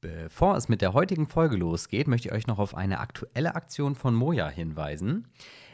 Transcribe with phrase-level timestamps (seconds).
[0.00, 3.96] Bevor es mit der heutigen Folge losgeht, möchte ich euch noch auf eine aktuelle Aktion
[3.96, 5.26] von Moja hinweisen.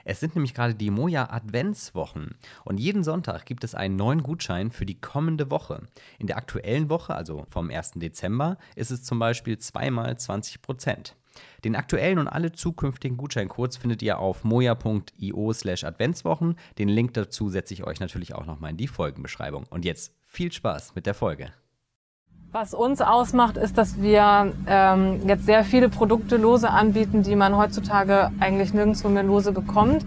[0.06, 2.34] Es sind nämlich gerade die Moja Adventswochen
[2.64, 5.82] und jeden Sonntag gibt es einen neuen Gutschein für die kommende Woche.
[6.18, 7.92] In der aktuellen Woche, also vom 1.
[7.96, 11.16] Dezember, ist es zum Beispiel zweimal 20 Prozent.
[11.62, 16.56] Den aktuellen und alle zukünftigen Gutscheincodes findet ihr auf moja.io slash Adventswochen.
[16.78, 19.64] Den Link dazu setze ich euch natürlich auch nochmal in die Folgenbeschreibung.
[19.68, 21.52] Und jetzt viel Spaß mit der Folge.
[22.56, 27.56] Was uns ausmacht, ist, dass wir ähm, jetzt sehr viele Produkte lose anbieten, die man
[27.56, 30.06] heutzutage eigentlich nirgendwo mehr lose bekommt.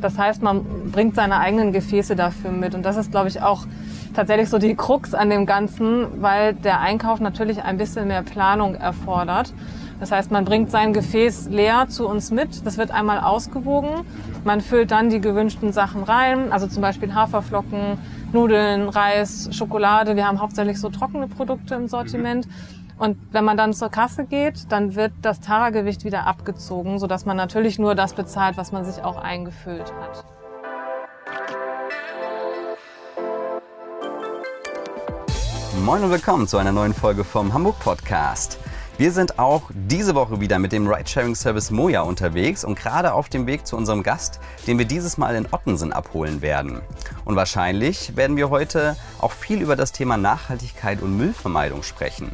[0.00, 2.76] Das heißt, man bringt seine eigenen Gefäße dafür mit.
[2.76, 3.66] Und das ist, glaube ich, auch
[4.14, 8.76] tatsächlich so die Krux an dem Ganzen, weil der Einkauf natürlich ein bisschen mehr Planung
[8.76, 9.52] erfordert.
[10.00, 12.64] Das heißt, man bringt sein Gefäß leer zu uns mit.
[12.64, 14.06] Das wird einmal ausgewogen.
[14.44, 17.98] Man füllt dann die gewünschten Sachen rein, also zum Beispiel Haferflocken,
[18.32, 20.14] Nudeln, Reis, Schokolade.
[20.14, 22.46] Wir haben hauptsächlich so trockene Produkte im Sortiment.
[22.98, 27.36] Und wenn man dann zur Kasse geht, dann wird das Tara-Gewicht wieder abgezogen, sodass man
[27.36, 30.24] natürlich nur das bezahlt, was man sich auch eingefüllt hat.
[35.84, 38.58] Moin und willkommen zu einer neuen Folge vom Hamburg Podcast.
[38.98, 43.46] Wir sind auch diese Woche wieder mit dem Ridesharing-Service Moja unterwegs und gerade auf dem
[43.46, 46.80] Weg zu unserem Gast, den wir dieses Mal in Ottensen abholen werden.
[47.24, 52.32] Und wahrscheinlich werden wir heute auch viel über das Thema Nachhaltigkeit und Müllvermeidung sprechen.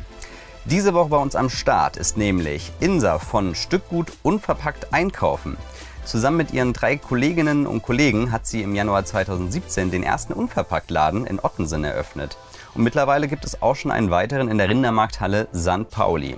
[0.65, 5.59] Diese Woche bei uns am Start ist nämlich Insa von Stückgut Unverpackt Einkaufen.
[6.07, 11.27] Zusammen mit ihren drei Kolleginnen und Kollegen hat sie im Januar 2017 den ersten Unverpacktladen
[11.27, 12.39] in Ottensen eröffnet.
[12.75, 15.91] Und mittlerweile gibt es auch schon einen weiteren in der Rindermarkthalle St.
[15.91, 16.37] Pauli.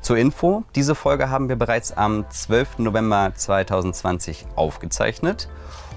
[0.00, 2.78] Zur Info, diese Folge haben wir bereits am 12.
[2.78, 5.48] November 2020 aufgezeichnet.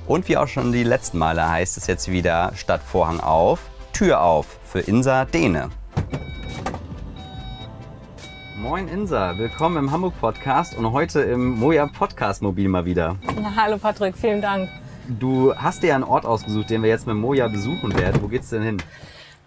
[0.08, 3.60] Und wie auch schon die letzten Male heißt es jetzt wieder statt Vorhang auf,
[3.94, 5.70] Tür auf für Insa Dehne.
[8.58, 13.18] Moin Insa, willkommen im Hamburg Podcast und heute im Moja Podcast Mobil mal wieder.
[13.56, 14.68] Hallo Patrick, vielen Dank.
[15.08, 18.22] Du hast dir einen Ort ausgesucht, den wir jetzt mit Moja besuchen werden.
[18.22, 18.78] Wo geht's denn hin?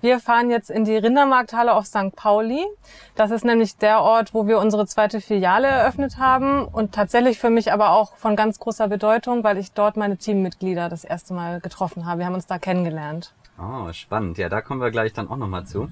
[0.05, 2.15] Wir fahren jetzt in die Rindermarkthalle auf St.
[2.15, 2.63] Pauli.
[3.15, 7.49] Das ist nämlich der Ort, wo wir unsere zweite Filiale eröffnet haben und tatsächlich für
[7.49, 11.61] mich aber auch von ganz großer Bedeutung, weil ich dort meine Teammitglieder das erste Mal
[11.61, 12.19] getroffen habe.
[12.19, 13.33] Wir haben uns da kennengelernt.
[13.59, 14.37] Oh, spannend.
[14.37, 15.89] Ja, da kommen wir gleich dann auch nochmal zu.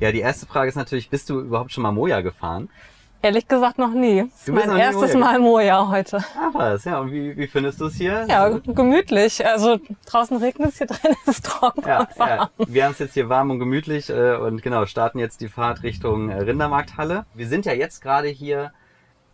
[0.00, 2.68] Ja, die erste Frage ist natürlich, bist du überhaupt schon mal Moja gefahren?
[3.22, 4.30] Ehrlich gesagt noch nie.
[4.30, 6.24] Das ist mein erstes Mal Moja heute.
[6.38, 7.00] Ach was, ja.
[7.00, 8.24] Und wie, wie findest du es hier?
[8.28, 9.46] Ja, gemütlich.
[9.46, 12.28] Also draußen regnet es, hier drin ist es trocken ja, und warm.
[12.28, 12.50] Ja.
[12.66, 15.82] Wir haben es jetzt hier warm und gemütlich äh, und genau, starten jetzt die Fahrt
[15.82, 17.26] Richtung äh, Rindermarkthalle.
[17.34, 18.72] Wir sind ja jetzt gerade hier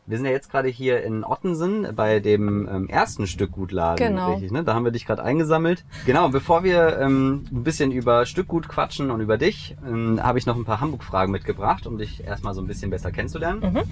[0.07, 4.33] wir sind ja jetzt gerade hier in Ottensen bei dem ähm, ersten Stückgutladen, genau.
[4.33, 4.63] richtig, ne?
[4.63, 5.85] Da haben wir dich gerade eingesammelt.
[6.05, 10.47] Genau, bevor wir ähm, ein bisschen über Stückgut quatschen und über dich, ähm, habe ich
[10.47, 13.61] noch ein paar Hamburg-Fragen mitgebracht, um dich erstmal so ein bisschen besser kennenzulernen.
[13.61, 13.83] Mhm.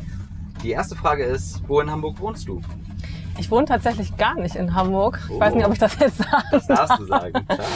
[0.63, 2.63] Die erste Frage ist, wo in Hamburg wohnst du?
[3.39, 5.19] Ich wohne tatsächlich gar nicht in Hamburg.
[5.28, 5.34] Oh.
[5.34, 7.67] Ich weiß nicht, ob ich das jetzt sagen Das darfst du sagen, klar.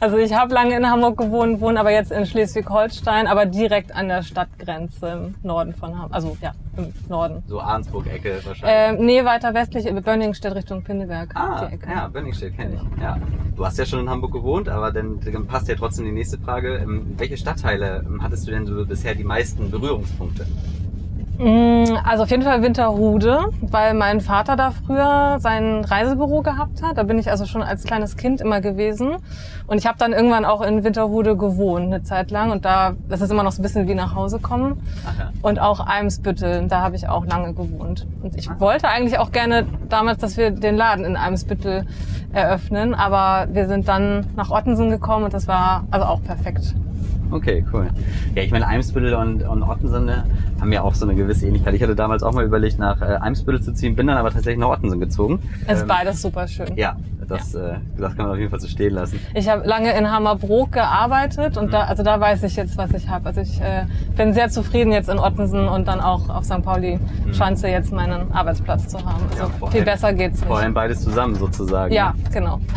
[0.00, 4.08] Also ich habe lange in Hamburg gewohnt, wohne aber jetzt in Schleswig-Holstein, aber direkt an
[4.08, 6.14] der Stadtgrenze im Norden von Hamburg.
[6.14, 7.42] Also ja, im Norden.
[7.46, 9.00] So Arnsburg-Ecke wahrscheinlich.
[9.00, 11.30] Äh, nee, weiter westlich, Bönningstedt Richtung Pinneberg.
[11.34, 13.02] Ah, ja, Bönningstedt kenne ich.
[13.02, 13.16] Ja.
[13.54, 16.38] Du hast ja schon in Hamburg gewohnt, aber dann, dann passt ja trotzdem die nächste
[16.38, 16.78] Frage.
[16.78, 20.46] Ähm, welche Stadtteile ähm, hattest du denn so bisher die meisten Berührungspunkte?
[21.38, 26.98] Mm, also auf jeden Fall Winterhude, weil mein Vater da früher sein Reisebüro gehabt hat.
[26.98, 29.16] Da bin ich also schon als kleines Kind immer gewesen.
[29.66, 32.50] Und ich habe dann irgendwann auch in Winterhude gewohnt, eine Zeit lang.
[32.50, 34.82] Und da, das ist immer noch so ein bisschen wie nach Hause kommen.
[35.18, 35.32] Ja.
[35.42, 38.06] Und auch Eimsbüttel, da habe ich auch lange gewohnt.
[38.22, 41.86] Und ich wollte eigentlich auch gerne damals, dass wir den Laden in Eimsbüttel
[42.32, 42.94] eröffnen.
[42.94, 46.74] Aber wir sind dann nach Ottensen gekommen und das war also auch perfekt.
[47.32, 47.88] Okay, cool.
[48.34, 50.10] Ja, ich meine, Eimsbüttel und, und Ottensen
[50.60, 51.74] haben ja auch so eine gewisse Ähnlichkeit.
[51.74, 54.58] Ich hatte damals auch mal überlegt, nach äh, Eimsbüttel zu ziehen, bin dann aber tatsächlich
[54.58, 55.40] nach Ottensen gezogen.
[55.66, 56.76] Es ist ähm, beides super schön.
[56.76, 57.70] Ja, das, ja.
[57.70, 59.18] Äh, das kann man auf jeden Fall so stehen lassen.
[59.34, 61.70] Ich habe lange in Hammerbrook gearbeitet und mhm.
[61.70, 63.26] da, also da weiß ich jetzt, was ich habe.
[63.26, 66.62] Also ich äh, bin sehr zufrieden jetzt in Ottensen und dann auch auf St.
[66.62, 67.32] Pauli mhm.
[67.32, 69.24] Schanze jetzt meinen Arbeitsplatz zu haben.
[69.30, 70.48] Also ja, viel allem, besser geht's nicht.
[70.48, 71.94] Vor allem beides zusammen sozusagen.
[71.94, 72.60] Ja, genau.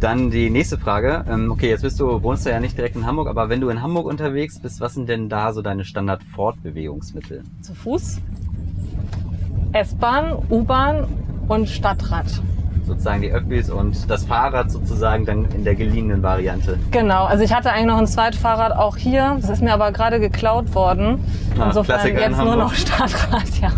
[0.00, 1.24] Dann die nächste Frage.
[1.28, 3.68] Ähm, okay, jetzt bist du, wohnst du ja nicht direkt in Hamburg, aber wenn du
[3.68, 7.42] in Hamburg unterwegs bist, was sind denn da so deine Standard-Fortbewegungsmittel?
[7.62, 8.20] Zu Fuß,
[9.72, 11.06] S-Bahn, U-Bahn
[11.48, 12.26] und Stadtrad.
[12.86, 16.78] Sozusagen die Öffis und das Fahrrad sozusagen dann in der geliehenen Variante.
[16.90, 19.36] Genau, also ich hatte eigentlich noch ein Zweitfahrrad auch hier.
[19.40, 21.18] Das ist mir aber gerade geklaut worden.
[21.58, 23.72] Ah, Insofern Klassiker jetzt nur noch Stadtrad, ja.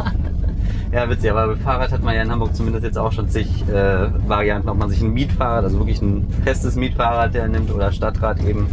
[0.93, 3.47] Ja, witzig, aber mit Fahrrad hat man ja in Hamburg zumindest jetzt auch schon zig
[3.69, 7.93] äh, Varianten, ob man sich ein Mietfahrrad, also wirklich ein festes Mietfahrrad der nimmt oder
[7.93, 8.67] Stadtrad eben.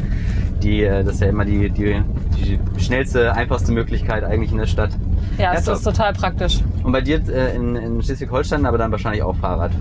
[0.64, 2.02] Die, äh, das ist ja immer die, die,
[2.36, 4.90] die schnellste, einfachste Möglichkeit eigentlich in der Stadt.
[5.38, 6.60] Ja, es ist total praktisch.
[6.84, 9.72] Und bei dir äh, in, in Schleswig-Holstein aber dann wahrscheinlich auch Fahrrad.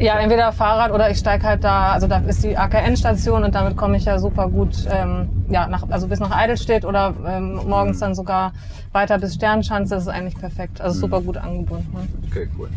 [0.00, 3.76] Ja, entweder Fahrrad oder ich steig halt da, also da ist die AKN-Station und damit
[3.76, 7.96] komme ich ja super gut, ähm, ja, nach, also bis nach Eidelstedt oder ähm, morgens
[7.96, 8.00] Mhm.
[8.00, 8.52] dann sogar
[8.92, 9.94] weiter bis Sternschanze.
[9.96, 10.80] Das ist eigentlich perfekt.
[10.80, 11.88] Also super gut angebunden.
[12.30, 12.68] Okay, cool.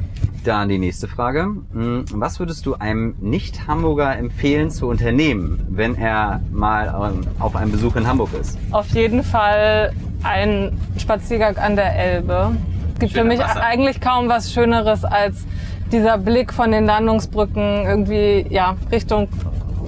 [0.44, 1.42] Dann die nächste Frage.
[1.74, 7.72] Hm, Was würdest du einem Nicht-Hamburger empfehlen zu unternehmen, wenn er mal ähm, auf einem
[7.72, 8.58] Besuch in Hamburg ist?
[8.72, 9.92] Auf jeden Fall
[10.24, 12.54] ein Spaziergang an der Elbe.
[12.96, 13.62] Es gibt Schön für mich Wasser.
[13.64, 15.46] eigentlich kaum was Schöneres als
[15.92, 19.28] dieser Blick von den Landungsbrücken irgendwie ja Richtung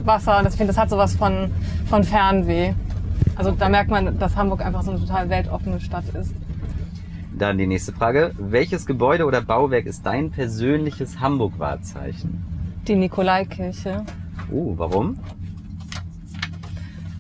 [0.04, 0.42] Wasser.
[0.44, 1.52] Das, ich finde, das hat sowas von,
[1.88, 2.74] von Fernweh.
[3.36, 6.34] Also da merkt man, dass Hamburg einfach so eine total weltoffene Stadt ist.
[7.36, 8.32] Dann die nächste Frage.
[8.38, 12.44] Welches Gebäude oder Bauwerk ist dein persönliches Hamburg-Wahrzeichen?
[12.88, 14.04] Die Nikolaikirche
[14.52, 15.18] Oh, warum?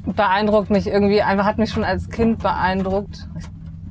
[0.05, 3.27] beeindruckt mich irgendwie, einfach hat mich schon als Kind beeindruckt.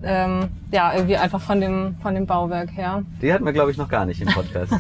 [0.05, 3.03] Ähm, ja, irgendwie einfach von dem, von dem Bauwerk her.
[3.21, 4.73] Die hatten wir, glaube ich, noch gar nicht im Podcast.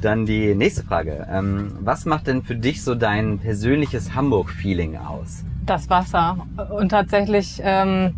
[0.00, 1.26] Dann die nächste Frage.
[1.30, 5.44] Ähm, was macht denn für dich so dein persönliches Hamburg-Feeling aus?
[5.66, 6.46] Das Wasser.
[6.70, 8.14] Und tatsächlich ähm,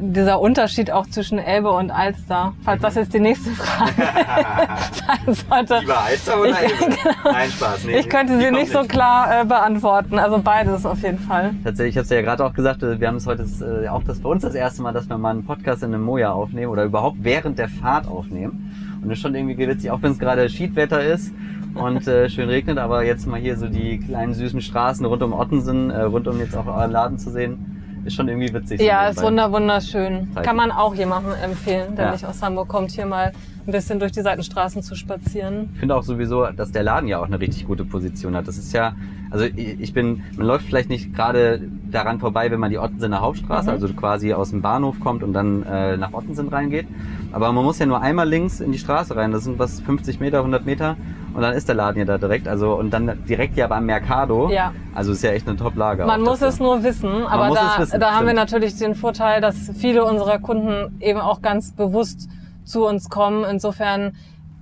[0.00, 3.92] dieser Unterschied auch zwischen Elbe und Alster, falls das jetzt die nächste Frage
[5.26, 5.80] sein sollte.
[5.96, 6.96] Alster oder Elbe?
[7.24, 7.84] Nein, Spaß.
[7.84, 10.18] Nee, Ich könnte sie kommt nicht so klar äh, beantworten.
[10.18, 11.54] Also beides auf jeden Fall.
[11.64, 13.44] Tatsächlich, ich habe es ja gerade auch gesagt, äh, wir haben es heute
[13.84, 16.04] äh, auch das für uns das erste Mal, dass wir mal einen Podcast in einem
[16.04, 18.98] Moja aufnehmen oder überhaupt während der Fahrt aufnehmen.
[19.02, 21.32] Und das ist schon irgendwie witzig, auch wenn es gerade Schiedwetter ist
[21.74, 25.32] und äh, schön regnet, aber jetzt mal hier so die kleinen süßen Straßen rund um
[25.32, 28.80] Ottensen, äh, rund um jetzt auch euren Laden zu sehen, ist schon irgendwie witzig.
[28.80, 30.28] so Ja, ist wunder wunderschön.
[30.34, 32.12] Zeig Kann man auch jemandem empfehlen, der Ja.
[32.12, 33.32] nicht aus Hamburg kommt, hier mal
[33.66, 35.68] ein bisschen durch die Seitenstraßen zu spazieren.
[35.74, 38.48] Ich finde auch sowieso, dass der Laden ja auch eine richtig gute Position hat.
[38.48, 38.94] Das ist ja,
[39.30, 41.60] also ich ich bin, man läuft vielleicht nicht gerade
[41.90, 43.74] daran vorbei, wenn man die Ottensener Hauptstraße, Mhm.
[43.74, 46.86] also quasi aus dem Bahnhof kommt und dann äh, nach Ottensen reingeht.
[47.32, 49.30] Aber man muss ja nur einmal links in die Straße rein.
[49.30, 50.96] Das sind was 50 Meter, 100 Meter
[51.34, 52.48] und dann ist der Laden ja da direkt.
[52.48, 54.50] Also und dann direkt ja beim Mercado.
[54.50, 54.72] Ja.
[54.94, 56.04] Also ist ja echt eine Top-Lage.
[56.04, 59.70] Man muss es nur wissen, aber da, wissen, da haben wir natürlich den Vorteil, dass
[59.76, 62.28] viele unserer Kunden eben auch ganz bewusst
[62.64, 63.44] zu uns kommen.
[63.44, 64.12] Insofern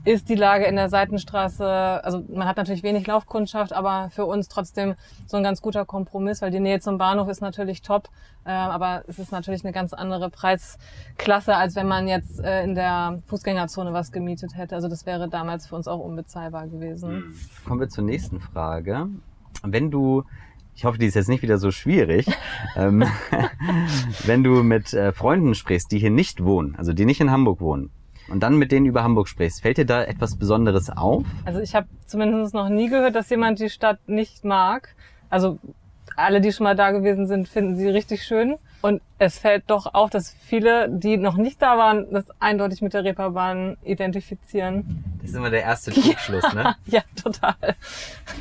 [0.05, 4.49] ist die Lage in der Seitenstraße, also man hat natürlich wenig Laufkundschaft, aber für uns
[4.49, 4.95] trotzdem
[5.27, 8.09] so ein ganz guter Kompromiss, weil die Nähe zum Bahnhof ist natürlich top,
[8.45, 12.75] äh, aber es ist natürlich eine ganz andere Preisklasse, als wenn man jetzt äh, in
[12.75, 14.75] der Fußgängerzone was gemietet hätte.
[14.75, 17.35] Also das wäre damals für uns auch unbezahlbar gewesen.
[17.67, 19.09] Kommen wir zur nächsten Frage.
[19.63, 20.25] Wenn du,
[20.75, 22.27] ich hoffe, die ist jetzt nicht wieder so schwierig,
[22.77, 23.05] ähm,
[24.25, 27.61] wenn du mit äh, Freunden sprichst, die hier nicht wohnen, also die nicht in Hamburg
[27.61, 27.91] wohnen,
[28.31, 31.25] und dann mit denen über Hamburg sprichst, fällt dir da etwas Besonderes auf?
[31.45, 34.95] Also ich habe zumindest noch nie gehört, dass jemand die Stadt nicht mag.
[35.31, 35.59] Also
[36.17, 38.57] alle, die schon mal da gewesen sind, finden sie richtig schön.
[38.81, 42.95] Und es fällt doch auf, dass viele, die noch nicht da waren, das eindeutig mit
[42.95, 45.05] der Reeperbahn identifizieren.
[45.21, 46.77] Das ist immer der erste Trugschluss, ne?
[46.87, 47.55] Ja, total.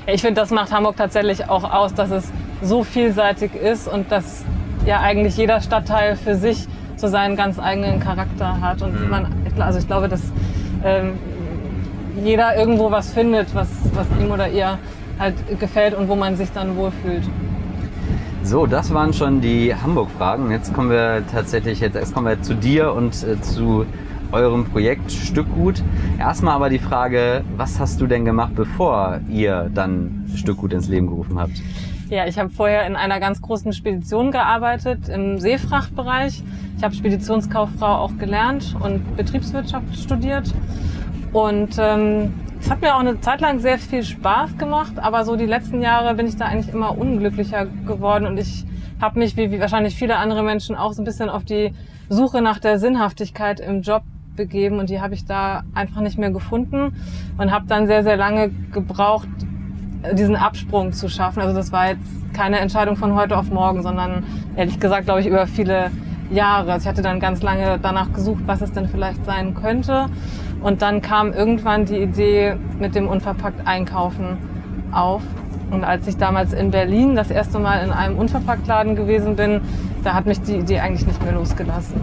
[0.06, 2.32] Ich finde, das macht Hamburg tatsächlich auch aus, dass es
[2.62, 4.44] so vielseitig ist und dass
[4.86, 6.68] ja eigentlich jeder Stadtteil für sich
[6.98, 8.82] so seinen ganz eigenen Charakter hat.
[8.82, 9.10] Und Mhm.
[9.10, 9.28] man,
[9.60, 10.22] also ich glaube, dass
[10.84, 11.14] ähm,
[12.24, 14.78] jeder irgendwo was findet, was, was ihm oder ihr
[15.20, 17.24] halt gefällt und wo man sich dann wohlfühlt.
[18.44, 20.52] So, das waren schon die Hamburg-Fragen.
[20.52, 23.86] Jetzt kommen wir tatsächlich, jetzt erst kommen wir zu dir und äh, zu
[24.32, 25.82] eurem Projekt Stückgut.
[26.20, 31.08] Erstmal aber die Frage, was hast du denn gemacht, bevor ihr dann Stückgut ins Leben
[31.08, 31.62] gerufen habt?
[32.10, 36.42] Ja, ich habe vorher in einer ganz großen Spedition gearbeitet, im Seefrachtbereich.
[36.78, 40.54] Ich habe Speditionskauffrau auch gelernt und Betriebswirtschaft studiert.
[41.34, 45.36] Und ähm, es hat mir auch eine Zeit lang sehr viel Spaß gemacht, aber so
[45.36, 48.66] die letzten Jahre bin ich da eigentlich immer unglücklicher geworden und ich
[49.02, 51.74] habe mich, wie, wie wahrscheinlich viele andere Menschen, auch so ein bisschen auf die
[52.08, 54.04] Suche nach der Sinnhaftigkeit im Job
[54.38, 56.96] begeben und die habe ich da einfach nicht mehr gefunden
[57.38, 59.28] und habe dann sehr, sehr lange gebraucht,
[60.14, 61.42] diesen Absprung zu schaffen.
[61.42, 64.24] Also das war jetzt keine Entscheidung von heute auf morgen, sondern
[64.56, 65.92] ehrlich gesagt, glaube ich, über viele
[66.30, 66.74] Jahre.
[66.74, 70.08] Also ich hatte dann ganz lange danach gesucht, was es denn vielleicht sein könnte.
[70.62, 74.38] Und dann kam irgendwann die Idee mit dem unverpackt Einkaufen
[74.92, 75.22] auf.
[75.70, 79.62] Und als ich damals in Berlin das erste Mal in einem Unverpacktladen gewesen bin,
[80.04, 82.00] da hat mich die Idee eigentlich nicht mehr losgelassen.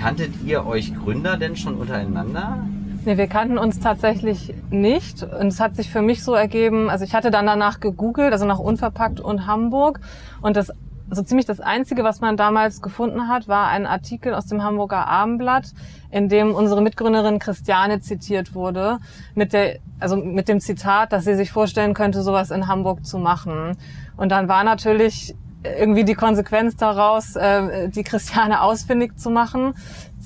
[0.00, 2.58] Kanntet ihr euch Gründer denn schon untereinander?
[3.06, 5.22] Nee, wir kannten uns tatsächlich nicht.
[5.22, 8.46] Und es hat sich für mich so ergeben, also ich hatte dann danach gegoogelt, also
[8.46, 10.00] nach Unverpackt und Hamburg.
[10.42, 10.72] Und das,
[11.08, 15.06] so ziemlich das Einzige, was man damals gefunden hat, war ein Artikel aus dem Hamburger
[15.06, 15.72] Abendblatt,
[16.10, 18.98] in dem unsere Mitgründerin Christiane zitiert wurde,
[19.36, 23.18] mit der, also mit dem Zitat, dass sie sich vorstellen könnte, sowas in Hamburg zu
[23.18, 23.76] machen.
[24.16, 29.74] Und dann war natürlich irgendwie die Konsequenz daraus, äh, die Christiane ausfindig zu machen.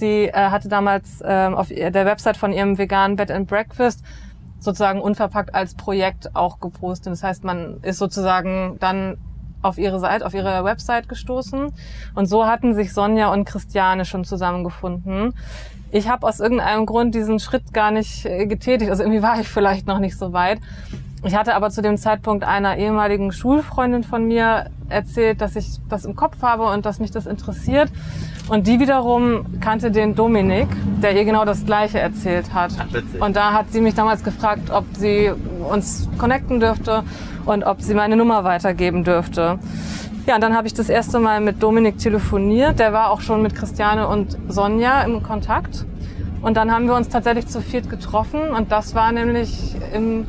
[0.00, 4.02] Sie äh, hatte damals äh, auf der Website von ihrem veganen Bed and Breakfast
[4.58, 7.12] sozusagen unverpackt als Projekt auch gepostet.
[7.12, 9.16] Das heißt, man ist sozusagen dann
[9.62, 11.72] auf ihre Seite, auf ihre Website gestoßen.
[12.14, 15.34] Und so hatten sich Sonja und Christiane schon zusammengefunden.
[15.92, 18.90] Ich habe aus irgendeinem Grund diesen Schritt gar nicht äh, getätigt.
[18.90, 20.60] Also irgendwie war ich vielleicht noch nicht so weit.
[21.22, 26.06] Ich hatte aber zu dem Zeitpunkt einer ehemaligen Schulfreundin von mir erzählt, dass ich das
[26.06, 27.90] im Kopf habe und dass mich das interessiert.
[28.48, 30.68] Und die wiederum kannte den Dominik,
[31.02, 32.72] der ihr genau das Gleiche erzählt hat.
[32.78, 35.30] Ach, und da hat sie mich damals gefragt, ob sie
[35.68, 37.04] uns connecten dürfte
[37.44, 39.58] und ob sie meine Nummer weitergeben dürfte.
[40.26, 42.78] Ja, und dann habe ich das erste Mal mit Dominik telefoniert.
[42.78, 45.84] Der war auch schon mit Christiane und Sonja im Kontakt.
[46.40, 48.40] Und dann haben wir uns tatsächlich zu viert getroffen.
[48.50, 50.26] Und das war nämlich im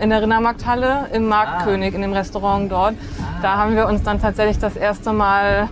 [0.00, 1.96] in der Rindermarkthalle im Marktkönig, ah.
[1.96, 2.94] in dem Restaurant dort.
[2.94, 3.42] Ah.
[3.42, 5.68] Da haben wir uns dann tatsächlich das erste Mal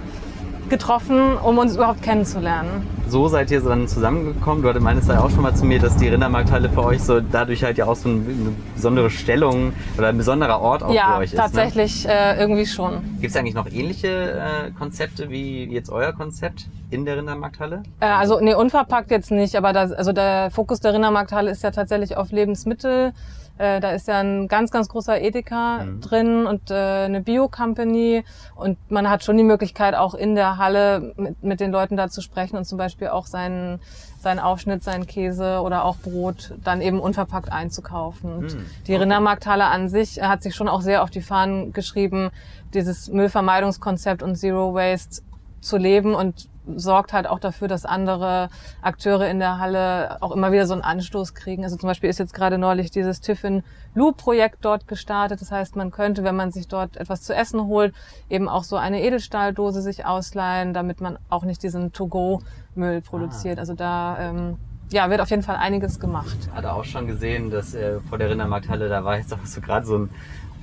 [0.68, 2.86] getroffen, um uns überhaupt kennenzulernen.
[3.08, 4.62] So seid ihr dann zusammengekommen.
[4.62, 7.64] Du meintest ja auch schon mal zu mir, dass die Rindermarkthalle für euch so dadurch
[7.64, 8.20] halt ja auch so eine
[8.74, 11.38] besondere Stellung oder ein besonderer Ort auch ja, für euch ist.
[11.38, 11.52] Ja, ne?
[11.52, 12.12] tatsächlich ne?
[12.12, 13.00] äh, irgendwie schon.
[13.18, 17.82] Gibt es eigentlich noch ähnliche äh, Konzepte wie jetzt euer Konzept in der Rindermarkthalle?
[18.00, 21.70] Äh, also nee, unverpackt jetzt nicht, aber das, also der Fokus der Rindermarkthalle ist ja
[21.70, 23.14] tatsächlich auf Lebensmittel
[23.58, 26.00] äh, da ist ja ein ganz, ganz großer Edeka mhm.
[26.00, 28.24] drin und äh, eine Bio-Company.
[28.54, 32.08] Und man hat schon die Möglichkeit, auch in der Halle mit, mit den Leuten da
[32.08, 33.80] zu sprechen und zum Beispiel auch seinen,
[34.20, 38.40] seinen Aufschnitt, seinen Käse oder auch Brot dann eben unverpackt einzukaufen.
[38.40, 38.48] Mhm.
[38.86, 39.02] Die okay.
[39.02, 42.30] Rindermarkthalle an sich hat sich schon auch sehr auf die Fahnen geschrieben,
[42.74, 45.22] dieses Müllvermeidungskonzept und Zero Waste
[45.60, 48.48] zu leben und sorgt halt auch dafür, dass andere
[48.82, 51.64] Akteure in der Halle auch immer wieder so einen Anstoß kriegen.
[51.64, 53.62] Also zum Beispiel ist jetzt gerade neulich dieses Tiffin
[53.94, 55.40] Lou Projekt dort gestartet.
[55.40, 57.94] Das heißt, man könnte, wenn man sich dort etwas zu essen holt,
[58.28, 63.58] eben auch so eine Edelstahldose sich ausleihen, damit man auch nicht diesen To-Go-Müll produziert.
[63.58, 63.60] Ah.
[63.60, 64.56] Also da ähm,
[64.90, 66.36] ja, wird auf jeden Fall einiges gemacht.
[66.40, 69.60] Ich hatte auch schon gesehen, dass äh, vor der Rindermarkthalle, da war jetzt auch so
[69.60, 70.10] gerade so ein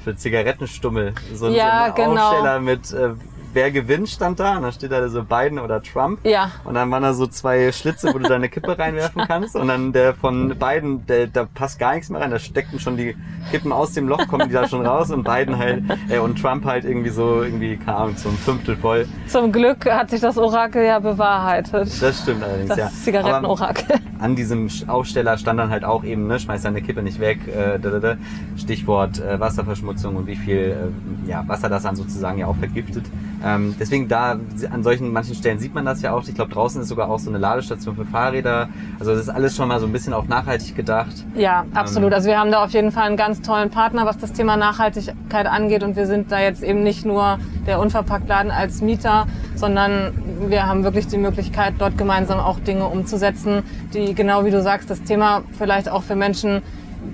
[0.04, 2.30] für Zigarettenstummel, so, ja, so ein genau.
[2.30, 3.10] Aufsteller mit äh,
[3.56, 4.58] wer gewinnt, stand da.
[4.58, 6.20] Und dann steht da so Biden oder Trump.
[6.24, 6.52] Ja.
[6.64, 9.56] Und dann waren da so zwei Schlitze, wo du deine Kippe reinwerfen kannst.
[9.56, 12.32] Und dann der von Biden, der, da passt gar nichts mehr rein.
[12.32, 13.16] Da steckten schon die
[13.50, 15.10] Kippen aus dem Loch, kommen die da schon raus.
[15.10, 19.08] Und Biden halt, äh, und Trump halt irgendwie so, irgendwie, keine Ahnung, ein Fünftel voll.
[19.28, 21.90] Zum Glück hat sich das Orakel ja bewahrheitet.
[22.02, 22.90] Das stimmt allerdings, das ja.
[22.90, 23.98] Zigarettenorakel.
[24.20, 27.80] An diesem Aufsteller stand dann halt auch eben, ne, schmeiß deine Kippe nicht weg, äh,
[27.80, 28.16] da, da, da.
[28.58, 30.92] Stichwort äh, Wasserverschmutzung und wie viel
[31.26, 33.06] äh, ja, Wasser das dann sozusagen ja auch vergiftet.
[33.46, 34.40] Ähm, deswegen da,
[34.72, 36.28] an solchen manchen Stellen sieht man das ja auch.
[36.28, 38.70] Ich glaube, draußen ist sogar auch so eine Ladestation für Fahrräder.
[39.00, 41.14] Also das ist alles schon mal so ein bisschen auf nachhaltig gedacht.
[41.36, 42.08] Ja, absolut.
[42.08, 44.58] Ähm, also wir haben da auf jeden Fall einen ganz tollen Partner, was das Thema
[44.58, 45.84] Nachhaltigkeit angeht.
[45.84, 47.38] Und wir sind da jetzt eben nicht nur
[47.68, 50.14] der Unverpacktladen als Mieter, sondern
[50.48, 53.62] wir haben wirklich die Möglichkeit, dort gemeinsam auch Dinge umzusetzen,
[53.94, 56.64] die genau wie du sagst, das Thema vielleicht auch für Menschen,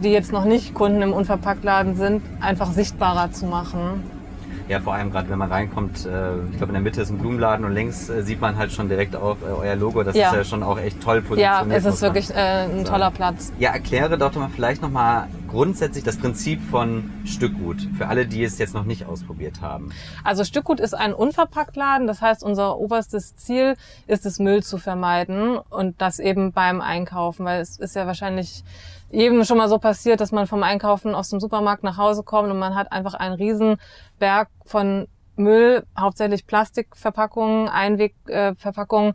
[0.01, 4.20] die jetzt noch nicht Kunden im Unverpacktladen sind, einfach sichtbarer zu machen.
[4.67, 7.17] Ja, vor allem gerade wenn man reinkommt, äh, ich glaube in der Mitte ist ein
[7.17, 10.03] Blumenladen und links äh, sieht man halt schon direkt auf äh, euer Logo.
[10.03, 10.29] Das ja.
[10.29, 11.67] ist ja schon auch echt toll positioniert.
[11.67, 13.51] Ja, es ist wirklich ein toller Platz.
[13.59, 18.57] Ja, erkläre doch mal vielleicht nochmal grundsätzlich das Prinzip von Stückgut für alle, die es
[18.57, 19.91] jetzt noch nicht ausprobiert haben.
[20.23, 22.07] Also Stückgut ist ein Unverpacktladen.
[22.07, 23.75] Das heißt, unser oberstes Ziel
[24.07, 28.63] ist es, Müll zu vermeiden und das eben beim Einkaufen, weil es ist ja wahrscheinlich
[29.11, 32.49] jedem schon mal so passiert, dass man vom Einkaufen aus dem Supermarkt nach Hause kommt
[32.49, 33.77] und man hat einfach einen riesen
[34.19, 39.13] Berg von Müll, hauptsächlich Plastikverpackungen, Einwegverpackungen,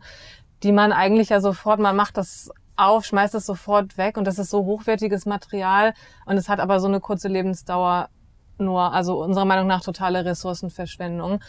[0.63, 4.39] die man eigentlich ja sofort, man macht das auf, schmeißt es sofort weg und das
[4.39, 5.93] ist so hochwertiges Material
[6.25, 8.09] und es hat aber so eine kurze Lebensdauer
[8.59, 11.39] nur, also unserer Meinung nach totale Ressourcenverschwendung.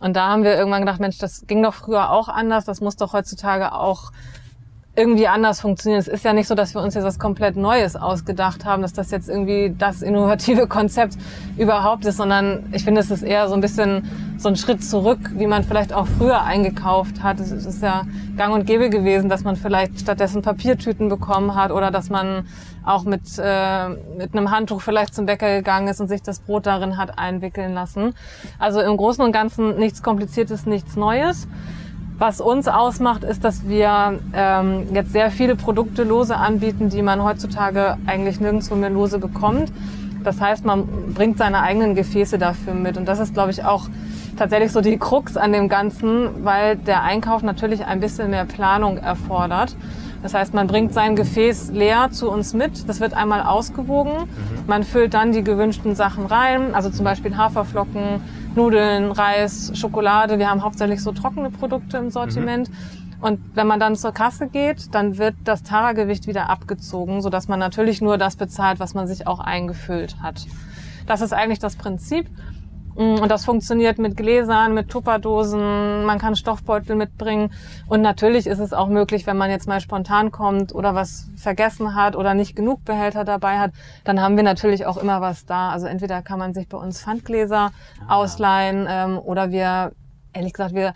[0.00, 2.96] Und da haben wir irgendwann gedacht, Mensch, das ging doch früher auch anders, das muss
[2.96, 4.10] doch heutzutage auch
[4.96, 6.00] irgendwie anders funktionieren.
[6.00, 8.94] Es ist ja nicht so, dass wir uns jetzt was komplett Neues ausgedacht haben, dass
[8.94, 11.16] das jetzt irgendwie das innovative Konzept
[11.58, 15.18] überhaupt ist, sondern ich finde, es ist eher so ein bisschen so ein Schritt zurück,
[15.34, 17.40] wie man vielleicht auch früher eingekauft hat.
[17.40, 21.90] Es ist ja gang und gäbe gewesen, dass man vielleicht stattdessen Papiertüten bekommen hat oder
[21.90, 22.46] dass man
[22.84, 26.66] auch mit, äh, mit einem Handtuch vielleicht zum Bäcker gegangen ist und sich das Brot
[26.66, 28.14] darin hat einwickeln lassen.
[28.58, 31.48] Also im Großen und Ganzen nichts Kompliziertes, nichts Neues.
[32.18, 37.22] Was uns ausmacht, ist, dass wir ähm, jetzt sehr viele Produkte lose anbieten, die man
[37.22, 39.70] heutzutage eigentlich nirgendwo mehr lose bekommt.
[40.24, 42.96] Das heißt, man bringt seine eigenen Gefäße dafür mit.
[42.96, 43.88] Und das ist, glaube ich, auch
[44.38, 48.96] tatsächlich so die Krux an dem Ganzen, weil der Einkauf natürlich ein bisschen mehr Planung
[48.96, 49.76] erfordert.
[50.26, 52.88] Das heißt, man bringt sein Gefäß leer zu uns mit.
[52.88, 54.22] Das wird einmal ausgewogen.
[54.22, 54.66] Mhm.
[54.66, 58.20] Man füllt dann die gewünschten Sachen rein, also zum Beispiel Haferflocken,
[58.56, 60.40] Nudeln, Reis, Schokolade.
[60.40, 62.68] Wir haben hauptsächlich so trockene Produkte im Sortiment.
[62.68, 62.74] Mhm.
[63.20, 67.60] Und wenn man dann zur Kasse geht, dann wird das Tara-Gewicht wieder abgezogen, sodass man
[67.60, 70.44] natürlich nur das bezahlt, was man sich auch eingefüllt hat.
[71.06, 72.26] Das ist eigentlich das Prinzip.
[72.96, 77.52] Mm, und das funktioniert mit Gläsern, mit Tupperdosen, man kann Stoffbeutel mitbringen.
[77.86, 81.94] Und natürlich ist es auch möglich, wenn man jetzt mal spontan kommt oder was vergessen
[81.94, 83.72] hat oder nicht genug Behälter dabei hat,
[84.04, 85.70] dann haben wir natürlich auch immer was da.
[85.70, 87.70] Also entweder kann man sich bei uns Pfandgläser
[88.08, 88.16] ah.
[88.16, 89.92] ausleihen ähm, oder wir,
[90.32, 90.94] ehrlich gesagt, wir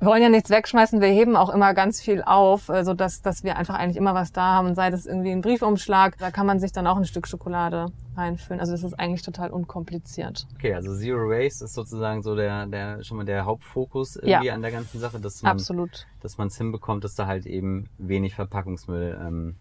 [0.00, 3.20] wir wollen ja nichts wegschmeißen, wir heben auch immer ganz viel auf, so also dass,
[3.20, 4.68] dass wir einfach eigentlich immer was da haben.
[4.68, 7.86] Und sei das irgendwie ein Briefumschlag, da kann man sich dann auch ein Stück Schokolade
[8.16, 8.60] reinfüllen.
[8.60, 10.46] Also das ist eigentlich total unkompliziert.
[10.54, 14.54] Okay, also Zero Waste ist sozusagen so der, der schon mal der Hauptfokus irgendwie ja.
[14.54, 16.06] an der ganzen Sache, dass man, Absolut.
[16.22, 19.56] dass man es hinbekommt, dass da halt eben wenig Verpackungsmüll ähm,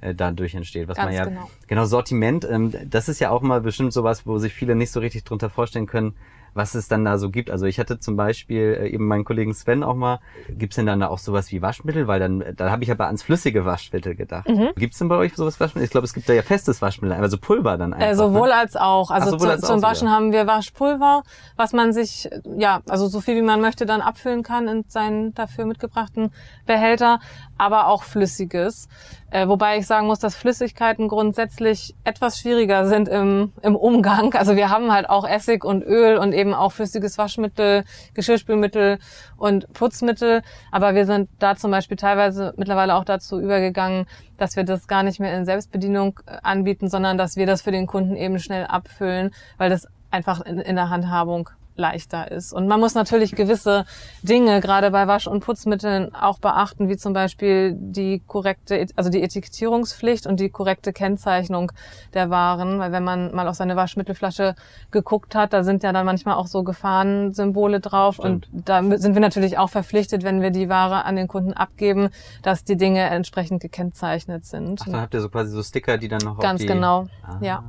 [0.00, 0.86] äh, dadurch entsteht.
[0.86, 1.50] Was Ganz man ja genau.
[1.66, 5.00] genau Sortiment, ähm, das ist ja auch mal bestimmt sowas, wo sich viele nicht so
[5.00, 6.14] richtig drunter vorstellen können
[6.54, 7.50] was es dann da so gibt.
[7.50, 11.00] Also ich hatte zum Beispiel äh, eben meinen Kollegen Sven auch mal, gibt's denn dann
[11.00, 12.06] da auch sowas wie Waschmittel?
[12.06, 14.48] Weil dann, da habe ich aber ans flüssige Waschmittel gedacht.
[14.48, 14.70] Mhm.
[14.76, 15.84] Gibt's denn bei euch sowas Waschmittel?
[15.84, 18.08] Ich glaube, es gibt da ja festes Waschmittel, also Pulver dann einfach.
[18.08, 18.54] Äh, sowohl ne?
[18.54, 19.10] als auch.
[19.10, 20.14] Also Ach, zu, zum Waschen sogar.
[20.14, 21.22] haben wir Waschpulver,
[21.56, 25.34] was man sich, ja, also so viel wie man möchte dann abfüllen kann in seinen
[25.34, 26.30] dafür mitgebrachten
[26.66, 27.20] Behälter,
[27.58, 28.88] aber auch flüssiges.
[29.30, 34.34] Äh, wobei ich sagen muss, dass Flüssigkeiten grundsätzlich etwas schwieriger sind im, im Umgang.
[34.34, 38.98] Also wir haben halt auch Essig und Öl und eben auch flüssiges Waschmittel, Geschirrspülmittel
[39.36, 40.42] und Putzmittel.
[40.72, 44.06] Aber wir sind da zum Beispiel teilweise mittlerweile auch dazu übergegangen,
[44.36, 47.72] dass wir das gar nicht mehr in Selbstbedienung äh, anbieten, sondern dass wir das für
[47.72, 52.52] den Kunden eben schnell abfüllen, weil das einfach in, in der Handhabung leichter ist.
[52.52, 53.84] Und man muss natürlich gewisse
[54.22, 59.22] Dinge, gerade bei Wasch- und Putzmitteln, auch beachten, wie zum Beispiel die korrekte, also die
[59.22, 61.72] Etikettierungspflicht und die korrekte Kennzeichnung
[62.14, 62.78] der Waren.
[62.78, 64.54] Weil wenn man mal auf seine Waschmittelflasche
[64.92, 68.16] geguckt hat, da sind ja dann manchmal auch so Gefahrensymbole drauf.
[68.16, 68.48] Stimmt.
[68.52, 72.10] Und da sind wir natürlich auch verpflichtet, wenn wir die Ware an den Kunden abgeben,
[72.42, 74.82] dass die Dinge entsprechend gekennzeichnet sind.
[74.82, 76.66] Ach, dann habt ihr so quasi so Sticker, die dann noch Ganz auf die...
[76.66, 77.38] genau, ah.
[77.40, 77.64] ja.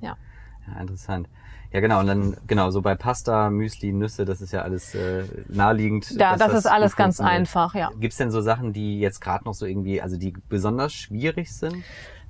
[0.00, 0.16] ja.
[0.66, 1.28] Ja, interessant.
[1.72, 2.00] Ja, genau.
[2.00, 6.10] Und dann, genau, so bei Pasta, Müsli, Nüsse, das ist ja alles äh, naheliegend.
[6.12, 7.90] Ja, das, das ist alles ganz einfach, ja.
[8.00, 11.84] Gibt's denn so Sachen, die jetzt gerade noch so irgendwie, also die besonders schwierig sind?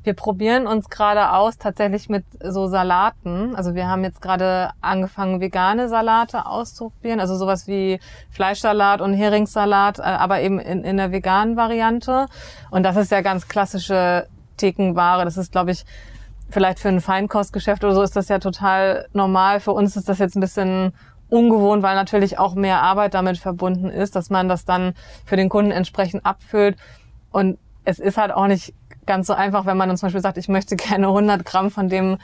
[0.04, 3.54] Wir probieren uns gerade aus tatsächlich mit so Salaten.
[3.54, 7.20] Also wir haben jetzt gerade angefangen, vegane Salate auszuprobieren.
[7.20, 12.26] Also sowas wie Fleischsalat und Heringssalat, äh, aber eben in, in der veganen Variante.
[12.70, 15.24] Und das ist ja ganz klassische Thekenware.
[15.24, 15.84] Das ist, glaube ich,
[16.50, 19.60] vielleicht für ein Feinkostgeschäft oder so ist das ja total normal.
[19.60, 20.92] Für uns ist das jetzt ein bisschen
[21.28, 24.94] ungewohnt, weil natürlich auch mehr Arbeit damit verbunden ist, dass man das dann
[25.26, 26.76] für den Kunden entsprechend abfüllt.
[27.30, 28.74] Und es ist halt auch nicht
[29.06, 31.88] ganz so einfach, wenn man dann zum Beispiel sagt, ich möchte gerne 100 Gramm von
[31.88, 32.18] dem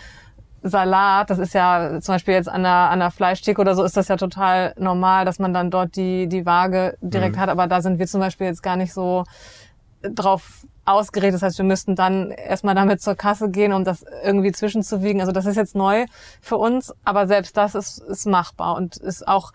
[0.62, 3.98] Salat, das ist ja zum Beispiel jetzt an der, an der Fleischtheke oder so, ist
[3.98, 7.40] das ja total normal, dass man dann dort die, die Waage direkt mhm.
[7.40, 7.48] hat.
[7.50, 9.24] Aber da sind wir zum Beispiel jetzt gar nicht so
[10.02, 11.34] drauf ausgeredet.
[11.34, 15.20] Das heißt, wir müssten dann erstmal damit zur Kasse gehen, um das irgendwie zwischenzuwiegen.
[15.20, 16.06] Also das ist jetzt neu
[16.40, 19.52] für uns, aber selbst das ist, ist machbar und ist auch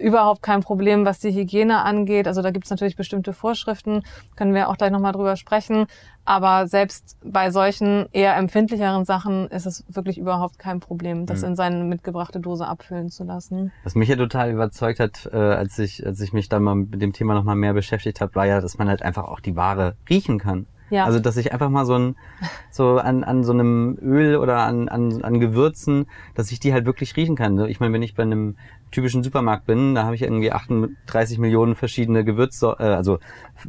[0.00, 2.26] überhaupt kein Problem, was die Hygiene angeht.
[2.26, 4.02] Also da gibt es natürlich bestimmte Vorschriften,
[4.36, 5.86] können wir auch gleich nochmal drüber sprechen.
[6.24, 11.48] Aber selbst bei solchen eher empfindlicheren Sachen ist es wirklich überhaupt kein Problem, das mhm.
[11.48, 13.72] in seine mitgebrachte Dose abfüllen zu lassen.
[13.84, 17.00] Was mich ja total überzeugt hat, äh, als ich als ich mich dann mal mit
[17.00, 19.96] dem Thema nochmal mehr beschäftigt habe, war ja, dass man halt einfach auch die Ware
[20.08, 20.66] riechen kann.
[20.90, 21.04] Ja.
[21.04, 22.16] Also dass ich einfach mal so ein
[22.70, 26.84] so an, an so einem Öl oder an, an, an Gewürzen, dass ich die halt
[26.84, 27.58] wirklich riechen kann.
[27.66, 28.56] Ich meine, wenn ich bei einem
[28.90, 33.18] typischen Supermarkt bin, da habe ich irgendwie 38 Millionen verschiedene Gewürze, äh, also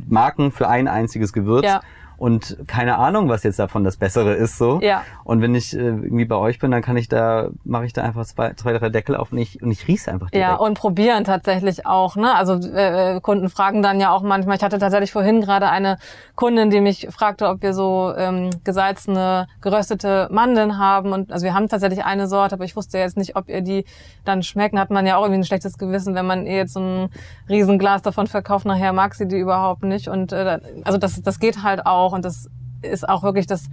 [0.07, 1.65] Marken für ein einziges Gewürz.
[1.65, 1.81] Ja
[2.21, 4.79] und keine Ahnung, was jetzt davon das Bessere ist so.
[4.83, 5.01] Ja.
[5.23, 8.03] Und wenn ich äh, irgendwie bei euch bin, dann kann ich da, mache ich da
[8.03, 10.47] einfach zwei, zwei, drei Deckel auf und ich, und ich riech's einfach direkt.
[10.47, 12.15] Ja, und probieren tatsächlich auch.
[12.15, 12.35] Ne?
[12.35, 15.97] Also äh, Kunden fragen dann ja auch manchmal, ich hatte tatsächlich vorhin gerade eine
[16.35, 21.13] Kundin, die mich fragte, ob wir so ähm, gesalzene, geröstete Mandeln haben.
[21.13, 23.83] Und also wir haben tatsächlich eine Sorte, aber ich wusste jetzt nicht, ob ihr die
[24.25, 24.79] dann schmecken.
[24.79, 27.09] Hat man ja auch irgendwie ein schlechtes Gewissen, wenn man ihr jetzt so ein
[27.49, 30.07] Riesenglas davon verkauft, nachher mag sie die überhaupt nicht.
[30.07, 32.15] Und äh, also das, das geht halt auch auch.
[32.15, 32.49] Und das
[32.81, 33.65] ist auch wirklich das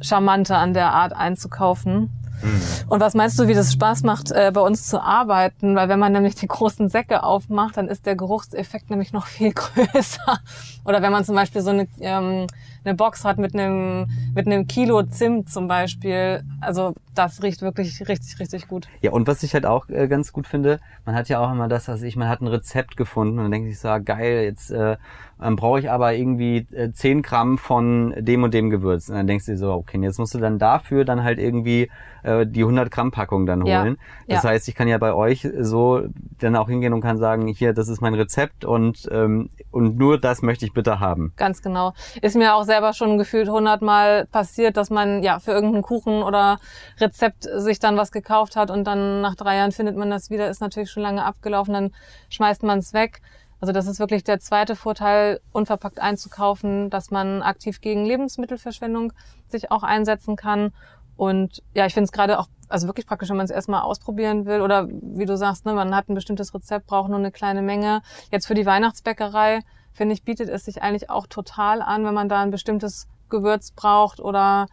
[0.00, 2.10] Charmante an der Art einzukaufen.
[2.42, 2.62] Mhm.
[2.88, 5.74] Und was meinst du, wie das Spaß macht, äh, bei uns zu arbeiten?
[5.74, 9.52] Weil wenn man nämlich die großen Säcke aufmacht, dann ist der Geruchseffekt nämlich noch viel
[9.54, 10.38] größer.
[10.84, 12.46] Oder wenn man zum Beispiel so eine, ähm,
[12.88, 16.42] eine Box hat mit einem, mit einem Kilo Zimt zum Beispiel.
[16.60, 18.88] Also das riecht wirklich richtig, richtig gut.
[19.00, 21.68] Ja, und was ich halt auch äh, ganz gut finde, man hat ja auch immer
[21.68, 24.44] das, was ich, man hat ein Rezept gefunden und dann denkt sich so, ah, geil,
[24.44, 24.96] jetzt äh,
[25.38, 29.08] brauche ich aber irgendwie äh, 10 Gramm von dem und dem Gewürz.
[29.08, 31.90] Und dann denkst du dir so, okay, jetzt musst du dann dafür dann halt irgendwie
[32.22, 33.98] äh, die 100 Gramm Packung dann holen.
[34.26, 34.36] Ja.
[34.36, 34.50] Das ja.
[34.50, 36.02] heißt, ich kann ja bei euch so
[36.38, 40.18] dann auch hingehen und kann sagen, hier, das ist mein Rezept und, ähm, und nur
[40.18, 41.32] das möchte ich bitte haben.
[41.36, 41.94] Ganz genau.
[42.22, 46.22] Ist mir auch selber schon gefühlt 100 Mal passiert, dass man ja für irgendeinen Kuchen
[46.22, 46.60] oder
[47.00, 50.48] Rezept sich dann was gekauft hat und dann nach drei Jahren findet man das wieder,
[50.48, 51.90] ist natürlich schon lange abgelaufen, dann
[52.30, 53.20] schmeißt man es weg.
[53.60, 59.12] Also das ist wirklich der zweite Vorteil, unverpackt einzukaufen, dass man aktiv gegen Lebensmittelverschwendung
[59.48, 60.72] sich auch einsetzen kann.
[61.16, 64.46] Und ja, ich finde es gerade auch, also wirklich praktisch, wenn man es erstmal ausprobieren
[64.46, 67.62] will oder wie du sagst, ne, man hat ein bestimmtes Rezept, braucht nur eine kleine
[67.62, 68.02] Menge.
[68.30, 72.28] Jetzt für die Weihnachtsbäckerei, finde ich, bietet es sich eigentlich auch total an, wenn man
[72.28, 74.66] da ein bestimmtes Gewürz braucht oder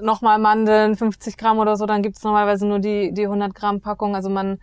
[0.00, 3.80] nochmal Mandeln, 50 Gramm oder so, dann gibt es normalerweise nur die, die 100 Gramm
[3.80, 4.14] Packung.
[4.14, 4.58] Also man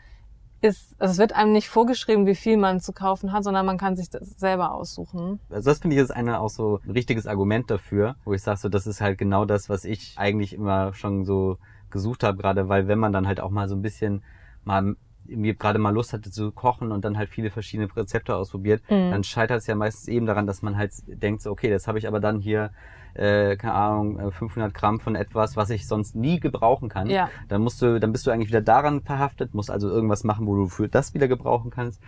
[0.61, 3.77] ist, also es wird einem nicht vorgeschrieben, wie viel man zu kaufen hat, sondern man
[3.77, 5.39] kann sich das selber aussuchen.
[5.49, 8.59] Also das finde ich ist eine auch so ein richtiges Argument dafür, wo ich sage,
[8.59, 11.57] so das ist halt genau das, was ich eigentlich immer schon so
[11.89, 14.23] gesucht habe, gerade weil wenn man dann halt auch mal so ein bisschen
[14.63, 18.81] mal irgendwie gerade mal Lust hatte zu kochen und dann halt viele verschiedene Rezepte ausprobiert,
[18.89, 19.11] mhm.
[19.11, 21.97] dann scheitert es ja meistens eben daran, dass man halt denkt, so, okay, das habe
[21.97, 22.71] ich aber dann hier
[23.13, 27.09] äh, keine Ahnung, 500 äh, Gramm von etwas, was ich sonst nie gebrauchen kann.
[27.09, 27.29] Ja.
[27.47, 30.55] Dann musst du, dann bist du eigentlich wieder daran verhaftet, musst also irgendwas machen, wo
[30.55, 32.01] du für das wieder gebrauchen kannst.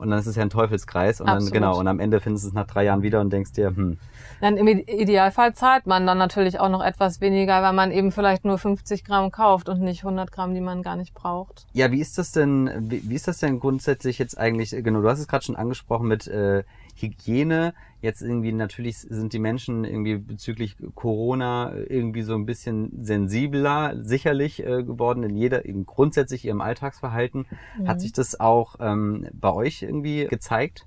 [0.00, 1.20] Und dann ist es ja ein Teufelskreis.
[1.20, 1.54] Und Absolut.
[1.54, 3.68] dann, genau, und am Ende findest du es nach drei Jahren wieder und denkst dir,
[3.68, 3.98] hm.
[4.40, 8.46] Dann im Idealfall zahlt man dann natürlich auch noch etwas weniger, weil man eben vielleicht
[8.46, 11.66] nur 50 Gramm kauft und nicht 100 Gramm, die man gar nicht braucht.
[11.74, 15.08] Ja, wie ist das denn, wie, wie ist das denn grundsätzlich jetzt eigentlich, genau, du
[15.10, 16.64] hast es gerade schon angesprochen mit, äh,
[17.00, 17.74] Hygiene.
[18.00, 24.60] Jetzt irgendwie natürlich sind die Menschen irgendwie bezüglich Corona irgendwie so ein bisschen sensibler sicherlich
[24.60, 27.46] äh, geworden in jeder, in grundsätzlich ihrem Alltagsverhalten.
[27.78, 27.88] Mhm.
[27.88, 30.86] Hat sich das auch ähm, bei euch irgendwie gezeigt?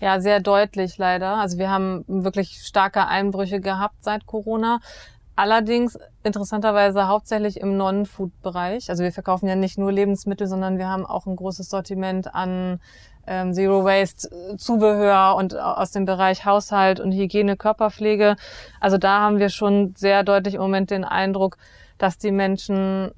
[0.00, 1.36] Ja, sehr deutlich leider.
[1.36, 4.80] Also wir haben wirklich starke Einbrüche gehabt seit Corona.
[5.38, 8.90] Allerdings interessanterweise hauptsächlich im Non-Food-Bereich.
[8.90, 12.80] Also wir verkaufen ja nicht nur Lebensmittel, sondern wir haben auch ein großes Sortiment an
[13.28, 18.36] ähm, Zero Waste äh, Zubehör und aus dem Bereich Haushalt und Hygiene, Körperpflege.
[18.80, 21.56] Also da haben wir schon sehr deutlich im Moment den Eindruck,
[21.98, 23.12] dass die Menschen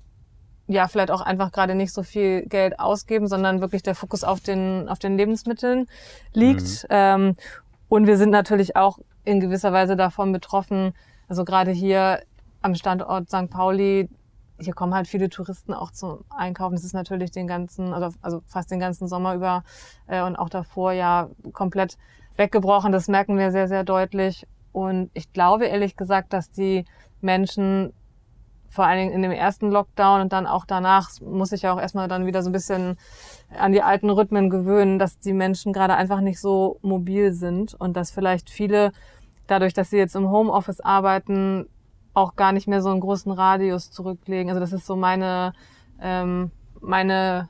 [0.67, 4.41] ja vielleicht auch einfach gerade nicht so viel Geld ausgeben, sondern wirklich der Fokus auf
[4.41, 5.87] den auf den Lebensmitteln
[6.33, 6.85] liegt.
[6.85, 6.89] Mhm.
[6.91, 7.37] Ähm,
[7.89, 10.95] und wir sind natürlich auch in gewisser Weise davon betroffen.
[11.29, 12.21] Also gerade hier
[12.63, 13.51] am Standort St.
[13.51, 14.09] Pauli,
[14.61, 16.75] hier kommen halt viele Touristen auch zum Einkaufen.
[16.75, 19.65] Das ist natürlich den ganzen, also, also fast den ganzen Sommer über
[20.07, 21.97] äh, und auch davor ja komplett
[22.37, 22.93] weggebrochen.
[22.93, 24.47] Das merken wir sehr, sehr deutlich.
[24.73, 26.85] Und ich glaube ehrlich gesagt, dass die
[27.21, 27.93] Menschen
[28.69, 31.81] vor allen Dingen in dem ersten Lockdown und dann auch danach muss ich ja auch
[31.81, 32.97] erstmal dann wieder so ein bisschen
[33.59, 37.97] an die alten Rhythmen gewöhnen, dass die Menschen gerade einfach nicht so mobil sind und
[37.97, 38.93] dass vielleicht viele
[39.49, 41.67] dadurch, dass sie jetzt im Homeoffice arbeiten,
[42.15, 44.51] auch gar nicht mehr so einen großen Radius zurücklegen.
[44.51, 45.53] Also das ist so meine,
[46.01, 47.49] ähm, meine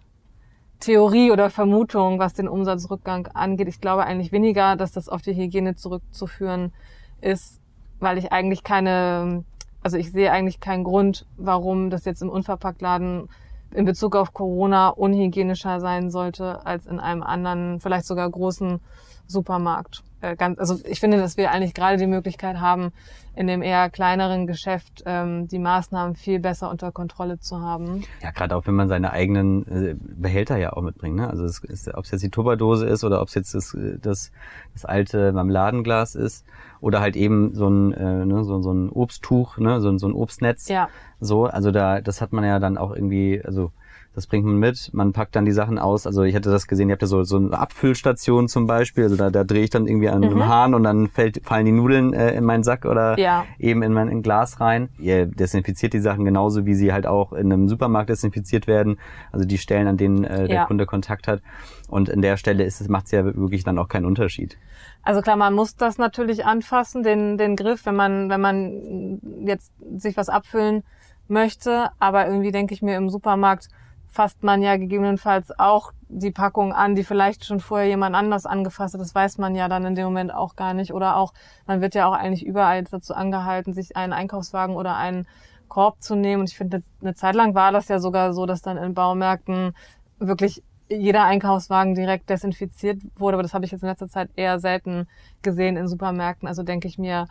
[0.81, 3.68] Theorie oder Vermutung, was den Umsatzrückgang angeht.
[3.68, 6.73] Ich glaube eigentlich weniger, dass das auf die Hygiene zurückzuführen
[7.20, 7.61] ist,
[8.01, 9.44] weil ich eigentlich keine,
[9.83, 13.29] also ich sehe eigentlich keinen Grund, warum das jetzt im Unverpacktladen
[13.73, 18.81] in Bezug auf Corona unhygienischer sein sollte als in einem anderen, vielleicht sogar großen
[19.27, 20.03] Supermarkt.
[20.20, 22.92] Äh, ganz, also ich finde, dass wir eigentlich gerade die Möglichkeit haben,
[23.35, 28.02] in dem eher kleineren Geschäft ähm, die Maßnahmen viel besser unter Kontrolle zu haben.
[28.22, 31.16] Ja, gerade auch wenn man seine eigenen äh, Behälter ja auch mitbringt.
[31.16, 31.28] Ne?
[31.28, 34.33] Also es ist, ob es jetzt die Tupperdose ist oder ob es jetzt das, das,
[34.74, 36.44] das alte Marmeladenglas ist
[36.80, 40.12] oder halt eben so ein, äh, ne, so, so ein Obsttuch, ne, so, so ein
[40.12, 40.68] Obstnetz.
[40.68, 40.88] Ja.
[41.20, 43.72] So, also da, das hat man ja dann auch irgendwie, also
[44.14, 44.90] das bringt man mit.
[44.92, 46.07] Man packt dann die Sachen aus.
[46.07, 49.05] Also ich hatte das gesehen, ihr habt ja so, so eine Abfüllstation zum Beispiel.
[49.05, 50.25] Also da, da drehe ich dann irgendwie an mhm.
[50.25, 53.46] einem Hahn und dann fällt, fallen die Nudeln äh, in meinen Sack oder ja.
[53.59, 54.88] eben in mein in Glas rein.
[54.99, 58.99] Ihr desinfiziert die Sachen genauso, wie sie halt auch in einem Supermarkt desinfiziert werden.
[59.31, 60.64] Also die Stellen, an denen äh, der ja.
[60.66, 61.40] Kunde Kontakt hat.
[61.88, 64.59] Und in der Stelle ist es, macht es ja wirklich dann auch keinen Unterschied.
[65.03, 69.73] Also klar, man muss das natürlich anfassen, den, den Griff, wenn man, wenn man jetzt
[69.96, 70.83] sich was abfüllen
[71.29, 71.90] möchte.
[72.01, 73.68] Aber irgendwie denke ich mir im Supermarkt,
[74.11, 78.94] fasst man ja gegebenenfalls auch die Packung an, die vielleicht schon vorher jemand anders angefasst
[78.94, 79.01] hat.
[79.01, 80.92] Das weiß man ja dann in dem Moment auch gar nicht.
[80.92, 81.33] Oder auch,
[81.66, 85.27] man wird ja auch eigentlich überall dazu angehalten, sich einen Einkaufswagen oder einen
[85.68, 86.40] Korb zu nehmen.
[86.40, 89.75] Und ich finde, eine Zeit lang war das ja sogar so, dass dann in Baumärkten
[90.18, 93.37] wirklich jeder Einkaufswagen direkt desinfiziert wurde.
[93.37, 95.07] Aber das habe ich jetzt in letzter Zeit eher selten
[95.42, 96.49] gesehen in Supermärkten.
[96.49, 97.29] Also denke ich mir,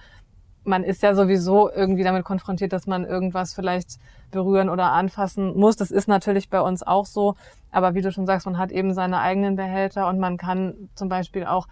[0.63, 4.00] man ist ja sowieso irgendwie damit konfrontiert, dass man irgendwas vielleicht
[4.32, 5.76] berühren oder anfassen muss.
[5.76, 7.36] Das ist natürlich bei uns auch so.
[7.72, 11.10] Aber wie du schon sagst, man hat eben seine eigenen Behälter und man kann zum
[11.10, 11.67] Beispiel auch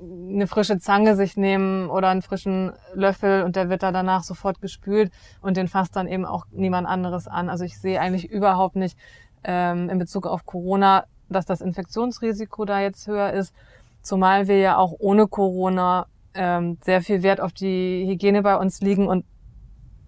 [0.00, 4.60] eine frische Zange sich nehmen oder einen frischen Löffel und der wird da danach sofort
[4.60, 7.48] gespült und den fasst dann eben auch niemand anderes an.
[7.48, 8.98] Also ich sehe eigentlich überhaupt nicht
[9.44, 13.54] ähm, in Bezug auf Corona, dass das Infektionsrisiko da jetzt höher ist,
[14.02, 18.80] zumal wir ja auch ohne Corona ähm, sehr viel Wert auf die Hygiene bei uns
[18.80, 19.24] liegen und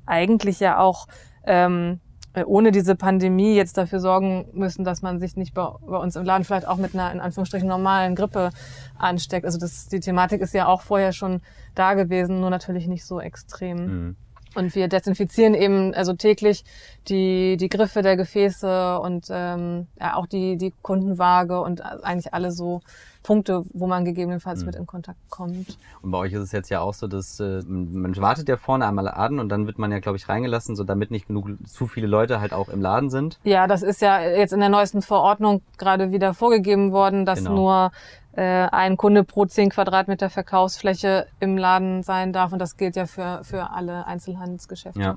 [0.06, 1.06] eigentlich ja auch
[1.44, 2.00] ähm,
[2.44, 6.24] ohne diese Pandemie jetzt dafür sorgen müssen, dass man sich nicht bei, bei, uns im
[6.24, 8.50] Laden vielleicht auch mit einer in Anführungsstrichen normalen Grippe
[8.98, 9.46] ansteckt.
[9.46, 11.40] Also das, die Thematik ist ja auch vorher schon
[11.74, 13.76] da gewesen, nur natürlich nicht so extrem.
[13.76, 14.16] Mhm.
[14.56, 16.64] Und wir desinfizieren eben also täglich
[17.08, 22.50] die, die Griffe der Gefäße und ähm, ja, auch die, die Kundenwaage und eigentlich alle
[22.52, 22.80] so
[23.26, 24.66] Punkte, wo man gegebenenfalls mhm.
[24.66, 25.76] mit in Kontakt kommt.
[26.00, 28.86] Und bei euch ist es jetzt ja auch so, dass äh, man wartet ja vorne
[28.86, 31.88] einmal an und dann wird man ja, glaube ich, reingelassen, so damit nicht genug zu
[31.88, 33.40] viele Leute halt auch im Laden sind.
[33.42, 37.54] Ja, das ist ja jetzt in der neuesten Verordnung gerade wieder vorgegeben worden, dass genau.
[37.54, 37.90] nur
[38.38, 42.53] ein Kunde pro 10 Quadratmeter Verkaufsfläche im Laden sein darf.
[42.53, 45.01] Und das gilt ja für, für alle Einzelhandelsgeschäfte.
[45.01, 45.16] Ja.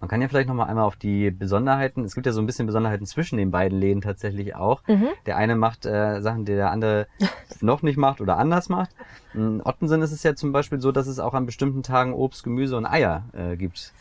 [0.00, 2.04] Man kann ja vielleicht noch mal einmal auf die Besonderheiten.
[2.04, 4.82] Es gibt ja so ein bisschen Besonderheiten zwischen den beiden Läden tatsächlich auch.
[4.86, 5.08] Mhm.
[5.26, 7.06] Der eine macht äh, Sachen, die der andere
[7.60, 8.90] noch nicht macht oder anders macht.
[9.32, 12.44] In Ottensen ist es ja zum Beispiel so, dass es auch an bestimmten Tagen Obst,
[12.44, 13.92] Gemüse und Eier äh, gibt.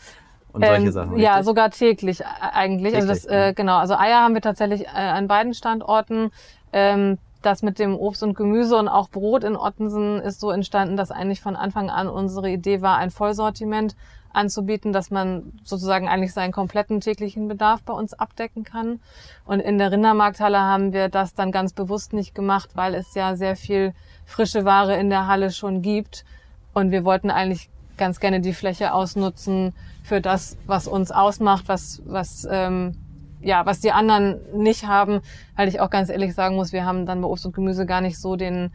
[0.51, 1.09] Und solche ähm, Sachen.
[1.11, 1.25] Richtig?
[1.25, 2.93] Ja, sogar täglich äh, eigentlich.
[2.93, 3.77] Täglich, also das, äh, genau.
[3.77, 6.31] Also Eier haben wir tatsächlich äh, an beiden Standorten.
[6.73, 10.97] Ähm, das mit dem Obst und Gemüse und auch Brot in Ottensen ist so entstanden,
[10.97, 13.95] dass eigentlich von Anfang an unsere Idee war, ein Vollsortiment
[14.33, 18.99] anzubieten, dass man sozusagen eigentlich seinen kompletten täglichen Bedarf bei uns abdecken kann.
[19.45, 23.35] Und in der Rindermarkthalle haben wir das dann ganz bewusst nicht gemacht, weil es ja
[23.35, 23.93] sehr viel
[24.25, 26.25] frische Ware in der Halle schon gibt.
[26.73, 32.01] Und wir wollten eigentlich ganz gerne die Fläche ausnutzen für das, was uns ausmacht, was,
[32.05, 32.97] was ähm,
[33.43, 35.21] ja, was die anderen nicht haben,
[35.55, 38.01] weil ich auch ganz ehrlich sagen muss, wir haben dann bei Obst und Gemüse gar
[38.01, 38.71] nicht so den,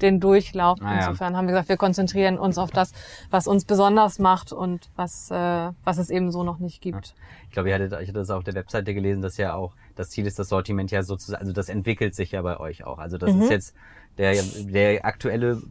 [0.00, 0.78] den Durchlauf.
[0.80, 1.38] Ah, Insofern ja.
[1.38, 2.92] haben wir gesagt, wir konzentrieren uns auf das,
[3.30, 7.06] was uns besonders macht und was, äh, was es eben so noch nicht gibt.
[7.08, 7.14] Ja.
[7.46, 10.10] Ich glaube, ich hatte, ich hatte das auf der Webseite gelesen, dass ja auch das
[10.10, 12.98] Ziel ist, das Sortiment ja sozusagen, also das entwickelt sich ja bei euch auch.
[12.98, 13.42] Also das mhm.
[13.42, 13.74] ist jetzt
[14.18, 15.62] der, der aktuelle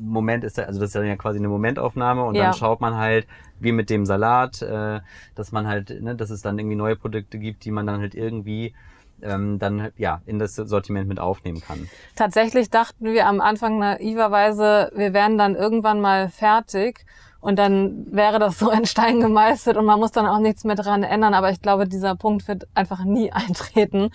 [0.00, 2.44] Moment ist, also das ist ja quasi eine Momentaufnahme und ja.
[2.44, 3.26] dann schaut man halt,
[3.58, 5.00] wie mit dem Salat, äh,
[5.34, 8.14] dass man halt, ne, dass es dann irgendwie neue Produkte gibt, die man dann halt
[8.14, 8.74] irgendwie
[9.22, 11.88] ähm, dann ja in das Sortiment mit aufnehmen kann.
[12.16, 17.04] Tatsächlich dachten wir am Anfang naiverweise, wir wären dann irgendwann mal fertig
[17.40, 20.76] und dann wäre das so in Stein gemeißelt und man muss dann auch nichts mehr
[20.76, 21.34] dran ändern.
[21.34, 24.10] Aber ich glaube, dieser Punkt wird einfach nie eintreten.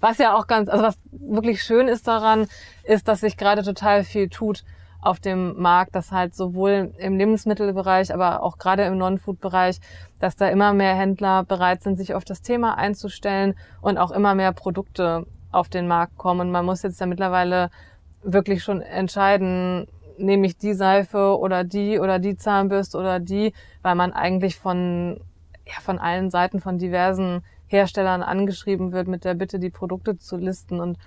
[0.00, 2.46] Was ja auch ganz, also was wirklich schön ist daran,
[2.84, 4.64] ist, dass sich gerade total viel tut
[5.04, 9.80] auf dem Markt, dass halt sowohl im Lebensmittelbereich, aber auch gerade im Non-Food-Bereich,
[10.18, 14.34] dass da immer mehr Händler bereit sind, sich auf das Thema einzustellen und auch immer
[14.34, 16.40] mehr Produkte auf den Markt kommen.
[16.40, 17.70] Und man muss jetzt ja mittlerweile
[18.22, 19.86] wirklich schon entscheiden,
[20.16, 25.20] nehme ich die Seife oder die oder die Zahnbürste oder die, weil man eigentlich von,
[25.66, 30.36] ja, von allen Seiten von diversen Herstellern angeschrieben wird mit der Bitte, die Produkte zu
[30.36, 30.80] listen.
[30.80, 30.98] Und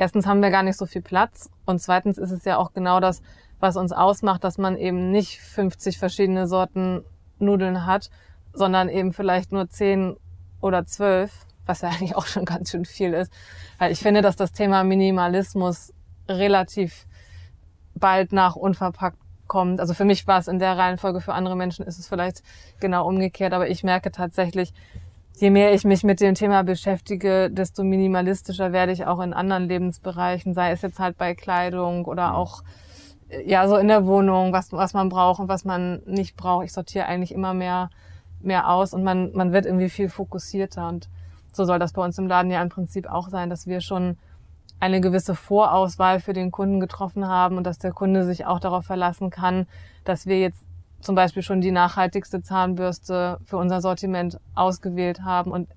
[0.00, 3.00] erstens haben wir gar nicht so viel Platz und zweitens ist es ja auch genau
[3.00, 3.22] das,
[3.60, 7.04] was uns ausmacht, dass man eben nicht 50 verschiedene Sorten
[7.38, 8.10] Nudeln hat,
[8.52, 10.16] sondern eben vielleicht nur 10
[10.60, 13.32] oder 12, was ja eigentlich auch schon ganz schön viel ist.
[13.78, 15.92] Weil ich finde, dass das Thema Minimalismus
[16.28, 17.06] relativ
[17.94, 19.80] bald nach unverpackt kommt.
[19.80, 22.42] Also für mich war es in der Reihenfolge, für andere Menschen ist es vielleicht
[22.78, 24.72] genau umgekehrt, aber ich merke tatsächlich,
[25.40, 29.68] je mehr ich mich mit dem Thema beschäftige, desto minimalistischer werde ich auch in anderen
[29.68, 32.62] Lebensbereichen, sei es jetzt halt bei Kleidung oder auch
[33.46, 36.66] ja so in der Wohnung, was was man braucht und was man nicht braucht.
[36.66, 37.88] Ich sortiere eigentlich immer mehr
[38.42, 41.08] mehr aus und man man wird irgendwie viel fokussierter und
[41.52, 44.18] so soll das bei uns im Laden ja im Prinzip auch sein, dass wir schon
[44.78, 48.84] eine gewisse Vorauswahl für den Kunden getroffen haben und dass der Kunde sich auch darauf
[48.84, 49.66] verlassen kann,
[50.04, 50.66] dass wir jetzt
[51.00, 55.68] zum Beispiel schon die nachhaltigste Zahnbürste für unser Sortiment ausgewählt haben und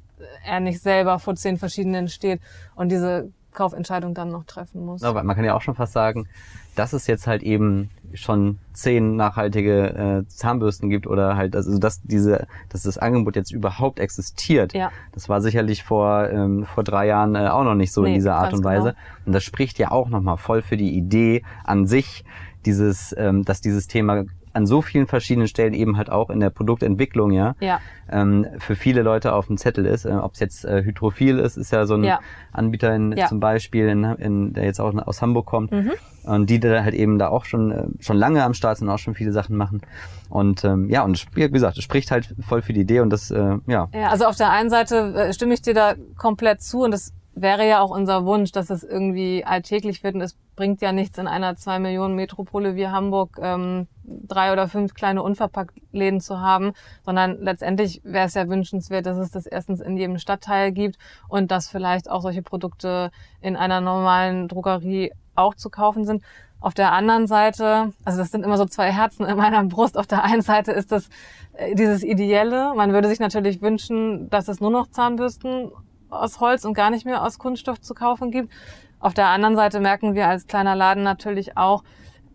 [0.45, 2.41] er nicht selber vor zehn verschiedenen steht
[2.75, 5.03] und diese Kaufentscheidung dann noch treffen muss.
[5.03, 6.27] Aber man kann ja auch schon fast sagen,
[6.75, 12.01] dass es jetzt halt eben schon zehn nachhaltige äh, Zahnbürsten gibt oder halt, also dass
[12.01, 14.73] diese, dass das Angebot jetzt überhaupt existiert.
[14.73, 14.91] Ja.
[15.11, 18.15] Das war sicherlich vor, ähm, vor drei Jahren äh, auch noch nicht so nee, in
[18.15, 18.89] dieser Art und Weise.
[18.89, 19.25] Genau.
[19.25, 22.23] Und das spricht ja auch nochmal voll für die Idee an sich,
[22.65, 26.49] dieses, ähm, dass dieses Thema an so vielen verschiedenen Stellen eben halt auch in der
[26.49, 27.79] Produktentwicklung ja, Ja.
[28.09, 30.05] ähm, für viele Leute auf dem Zettel ist.
[30.05, 32.19] Äh, Ob es jetzt äh, Hydrophil ist, ist ja so ein Ja.
[32.51, 33.27] Anbieter in, Ja.
[33.27, 35.91] zum Beispiel, in, in, der jetzt auch aus Hamburg kommt Mhm.
[36.23, 38.99] und die da halt eben da auch schon äh, schon lange am Start sind, auch
[38.99, 39.81] schon viele Sachen machen.
[40.29, 43.31] Und ähm, ja, und wie gesagt, es spricht halt voll für die Idee und das,
[43.31, 46.81] äh, ja, Ja, also auf der einen Seite äh, stimme ich dir da komplett zu
[46.83, 50.81] und das wäre ja auch unser Wunsch, dass es irgendwie alltäglich wird und es bringt
[50.81, 56.21] ja nichts in einer zwei Millionen Metropole wie Hamburg ähm, drei oder fünf kleine Unverpacktläden
[56.21, 60.71] zu haben, sondern letztendlich wäre es ja wünschenswert, dass es das erstens in jedem Stadtteil
[60.71, 66.23] gibt und dass vielleicht auch solche Produkte in einer normalen Drogerie auch zu kaufen sind.
[66.59, 69.97] Auf der anderen Seite, also das sind immer so zwei Herzen in meiner Brust.
[69.97, 71.09] Auf der einen Seite ist das
[71.53, 72.73] äh, dieses Ideelle.
[72.75, 75.71] Man würde sich natürlich wünschen, dass es nur noch Zahnbürsten
[76.13, 78.51] aus Holz und gar nicht mehr aus Kunststoff zu kaufen gibt.
[78.99, 81.83] Auf der anderen Seite merken wir als kleiner Laden natürlich auch,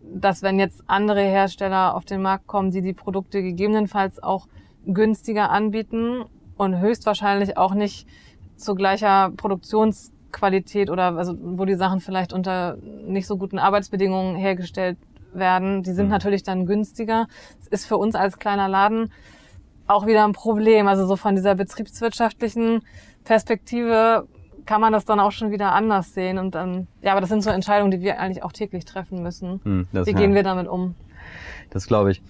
[0.01, 4.47] dass wenn jetzt andere Hersteller auf den Markt kommen, die die Produkte gegebenenfalls auch
[4.85, 6.23] günstiger anbieten
[6.57, 8.07] und höchstwahrscheinlich auch nicht
[8.55, 14.97] zu gleicher Produktionsqualität oder also wo die Sachen vielleicht unter nicht so guten Arbeitsbedingungen hergestellt
[15.33, 16.11] werden, die sind Mhm.
[16.11, 17.27] natürlich dann günstiger.
[17.59, 19.11] Es ist für uns als kleiner Laden
[19.89, 20.87] auch wieder ein Problem.
[20.87, 22.83] Also so von dieser betriebswirtschaftlichen
[23.23, 24.27] Perspektive
[24.65, 26.37] kann man das dann auch schon wieder anders sehen.
[26.37, 29.59] Und dann, ja, aber das sind so Entscheidungen, die wir eigentlich auch täglich treffen müssen.
[29.63, 30.17] hm, Wie ja.
[30.17, 30.95] gehen wir damit um?
[31.71, 32.21] Das glaube ich.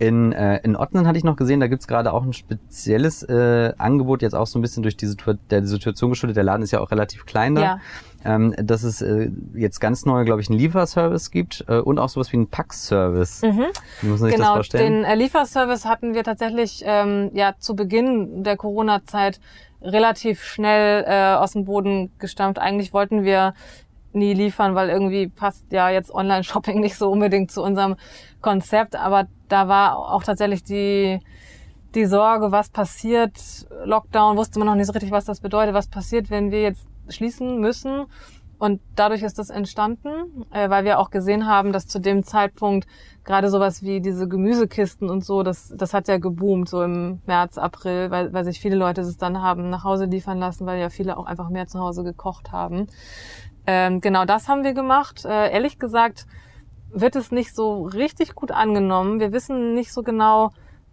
[0.00, 3.74] In, äh, in Ottensen hatte ich noch gesehen, da gibt's gerade auch ein spezielles äh,
[3.76, 6.38] Angebot, jetzt auch so ein bisschen durch die, Situa der Situation geschuldet.
[6.38, 7.60] Der Laden ist ja auch relativ klein da.
[7.60, 7.80] Ja.
[8.24, 12.08] Ähm, dass es äh, jetzt ganz neu, glaube ich, einen Lieferservice gibt äh, und auch
[12.08, 13.42] sowas wie einen Packservice.
[13.42, 13.66] Mhm.
[14.00, 15.02] Wie muss man sich das Genau, vorstellen?
[15.02, 19.38] den äh, Lieferservice hatten wir tatsächlich ähm, ja zu Beginn der Corona-Zeit
[19.82, 22.58] relativ schnell äh, aus dem Boden gestampft.
[22.58, 23.52] Eigentlich wollten wir
[24.14, 27.96] nie liefern, weil irgendwie passt ja jetzt Online-Shopping nicht so unbedingt zu unserem
[28.40, 28.96] Konzept.
[28.96, 31.20] Aber da war auch tatsächlich die
[31.94, 33.32] die Sorge, was passiert,
[33.84, 36.86] Lockdown, wusste man noch nicht so richtig, was das bedeutet, was passiert, wenn wir jetzt
[37.08, 38.06] schließen müssen.
[38.58, 42.86] Und dadurch ist das entstanden, äh, weil wir auch gesehen haben, dass zu dem Zeitpunkt
[43.24, 47.56] gerade sowas wie diese Gemüsekisten und so, das, das hat ja geboomt, so im März,
[47.56, 50.90] April, weil, weil sich viele Leute es dann haben nach Hause liefern lassen, weil ja
[50.90, 52.86] viele auch einfach mehr zu Hause gekocht haben.
[53.66, 55.24] Ähm, genau das haben wir gemacht.
[55.24, 56.26] Äh, ehrlich gesagt
[56.92, 59.20] wird es nicht so richtig gut angenommen.
[59.20, 60.50] Wir wissen nicht so genau,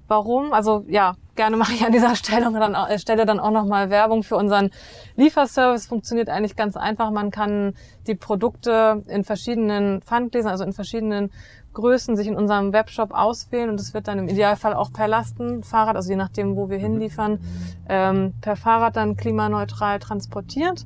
[0.08, 0.54] warum.
[0.54, 3.90] Also ja, gerne mache ich an dieser Stelle dann, auch- äh, Stelle dann auch nochmal
[3.90, 4.70] Werbung für unseren
[5.16, 5.88] Lieferservice.
[5.88, 7.12] Funktioniert eigentlich ganz einfach.
[7.12, 7.74] Man kann
[8.08, 11.32] die Produkte in verschiedenen Pfandgläsern, also in verschiedenen
[11.74, 15.96] Größen sich in unserem Webshop auswählen und es wird dann im Idealfall auch per Lastenfahrrad,
[15.96, 17.40] also je nachdem, wo wir hinliefern,
[17.88, 20.86] ähm, per Fahrrad dann klimaneutral transportiert.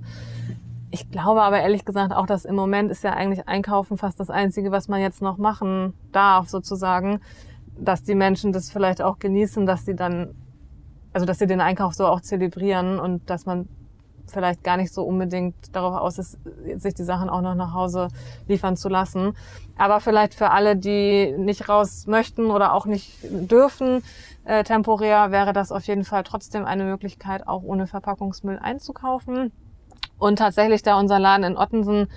[0.94, 4.30] Ich glaube aber ehrlich gesagt auch, dass im Moment ist ja eigentlich Einkaufen fast das
[4.30, 7.22] Einzige, was man jetzt noch machen darf, sozusagen,
[7.78, 10.36] dass die Menschen das vielleicht auch genießen, dass sie dann,
[11.14, 13.70] also dass sie den Einkauf so auch zelebrieren und dass man
[14.28, 16.38] vielleicht gar nicht so unbedingt darauf aus ist,
[16.76, 18.10] sich die Sachen auch noch nach Hause
[18.48, 19.34] liefern zu lassen.
[19.78, 24.04] Aber vielleicht für alle, die nicht raus möchten oder auch nicht dürfen,
[24.44, 29.52] äh, temporär wäre das auf jeden Fall trotzdem eine Möglichkeit, auch ohne Verpackungsmüll einzukaufen.
[30.22, 32.08] Und tatsächlich, da unser Laden in Ottensen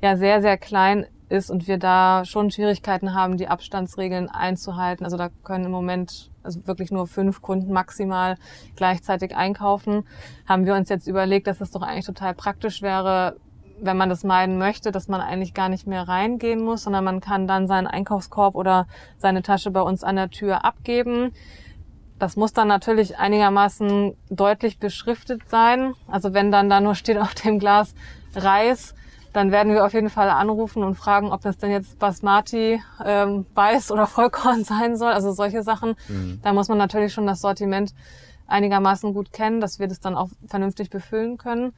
[0.00, 5.04] ja sehr, sehr klein ist und wir da schon Schwierigkeiten haben, die Abstandsregeln einzuhalten.
[5.04, 8.36] Also da können im Moment also wirklich nur fünf Kunden maximal
[8.76, 10.04] gleichzeitig einkaufen.
[10.48, 13.36] Haben wir uns jetzt überlegt, dass es doch eigentlich total praktisch wäre,
[13.78, 17.20] wenn man das meiden möchte, dass man eigentlich gar nicht mehr reingehen muss, sondern man
[17.20, 18.86] kann dann seinen Einkaufskorb oder
[19.18, 21.34] seine Tasche bei uns an der Tür abgeben.
[22.20, 25.94] Das muss dann natürlich einigermaßen deutlich beschriftet sein.
[26.06, 27.94] Also wenn dann da nur steht auf dem Glas
[28.36, 28.94] Reis,
[29.32, 33.46] dann werden wir auf jeden Fall anrufen und fragen, ob das denn jetzt Basmati, ähm,
[33.54, 35.12] Weiß oder Vollkorn sein soll.
[35.12, 35.94] Also solche Sachen.
[36.08, 36.40] Mhm.
[36.42, 37.94] Da muss man natürlich schon das Sortiment
[38.46, 41.72] einigermaßen gut kennen, dass wir das dann auch vernünftig befüllen können.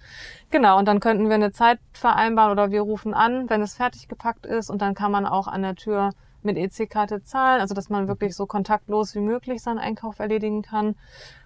[0.50, 4.08] Genau, und dann könnten wir eine Zeit vereinbaren oder wir rufen an, wenn es fertig
[4.08, 6.10] gepackt ist und dann kann man auch an der Tür
[6.44, 10.94] mit EC-Karte zahlen, also dass man wirklich so kontaktlos wie möglich seinen Einkauf erledigen kann.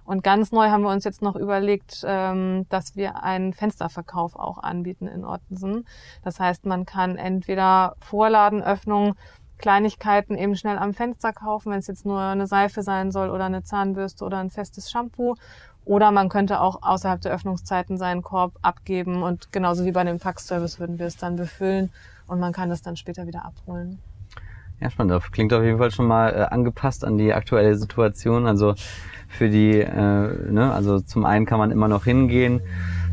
[0.04, 4.58] Und ganz neu haben wir uns jetzt noch überlegt, ähm, dass wir einen Fensterverkauf auch
[4.58, 5.86] anbieten in Ottensen.
[6.22, 9.16] Das heißt, man kann entweder Vorladenöffnung,
[9.58, 13.46] Kleinigkeiten eben schnell am Fenster kaufen, wenn es jetzt nur eine Seife sein soll oder
[13.46, 15.34] eine Zahnbürste oder ein festes Shampoo.
[15.84, 20.18] Oder man könnte auch außerhalb der Öffnungszeiten seinen Korb abgeben und genauso wie bei dem
[20.18, 21.92] Packservice würden wir es dann befüllen
[22.26, 24.00] und man kann es dann später wieder abholen.
[24.80, 25.12] Ja, spannend.
[25.12, 28.46] Das klingt auf jeden Fall schon mal äh, angepasst an die aktuelle Situation.
[28.46, 28.74] Also
[29.28, 32.60] für die, äh, ne, also zum einen kann man immer noch hingehen,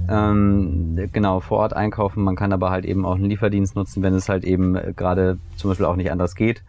[0.09, 2.23] ähm, genau, vor Ort einkaufen.
[2.23, 5.37] Man kann aber halt eben auch einen Lieferdienst nutzen, wenn es halt eben äh, gerade
[5.55, 6.63] zum Beispiel auch nicht anders geht.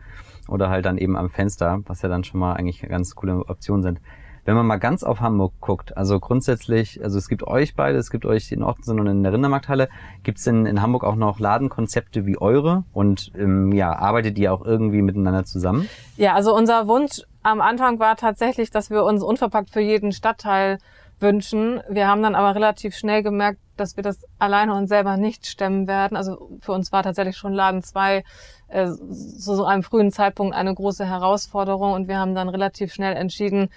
[0.48, 3.82] oder halt dann eben am Fenster, was ja dann schon mal eigentlich ganz coole Optionen
[3.82, 4.00] sind.
[4.44, 8.10] Wenn man mal ganz auf Hamburg guckt, also grundsätzlich, also es gibt euch beide, es
[8.10, 9.88] gibt euch in Ortensen und in der Rindermarkthalle,
[10.22, 14.52] gibt es in, in Hamburg auch noch Ladenkonzepte wie eure und ähm, ja, arbeitet ihr
[14.52, 15.88] auch irgendwie miteinander zusammen?
[16.16, 20.78] Ja, also unser Wunsch am Anfang war tatsächlich, dass wir uns unverpackt für jeden Stadtteil
[21.20, 21.80] wünschen.
[21.88, 25.86] Wir haben dann aber relativ schnell gemerkt, dass wir das alleine uns selber nicht stemmen
[25.86, 26.16] werden.
[26.16, 28.24] Also für uns war tatsächlich schon Laden 2
[28.68, 33.16] äh, zu so einem frühen Zeitpunkt eine große Herausforderung und wir haben dann relativ schnell
[33.16, 33.68] entschieden,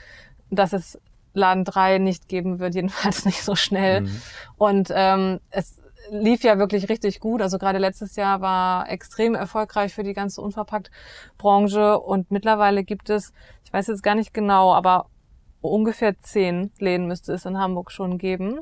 [0.49, 0.99] dass es
[1.33, 4.01] Laden 3 nicht geben wird, jedenfalls nicht so schnell.
[4.01, 4.21] Mhm.
[4.57, 5.79] Und ähm, es
[6.09, 7.41] lief ja wirklich richtig gut.
[7.41, 13.33] Also gerade letztes Jahr war extrem erfolgreich für die ganze Unverpackt-Branche und mittlerweile gibt es,
[13.63, 15.07] ich weiß jetzt gar nicht genau, aber
[15.61, 18.59] ungefähr zehn Läden müsste es in Hamburg schon geben,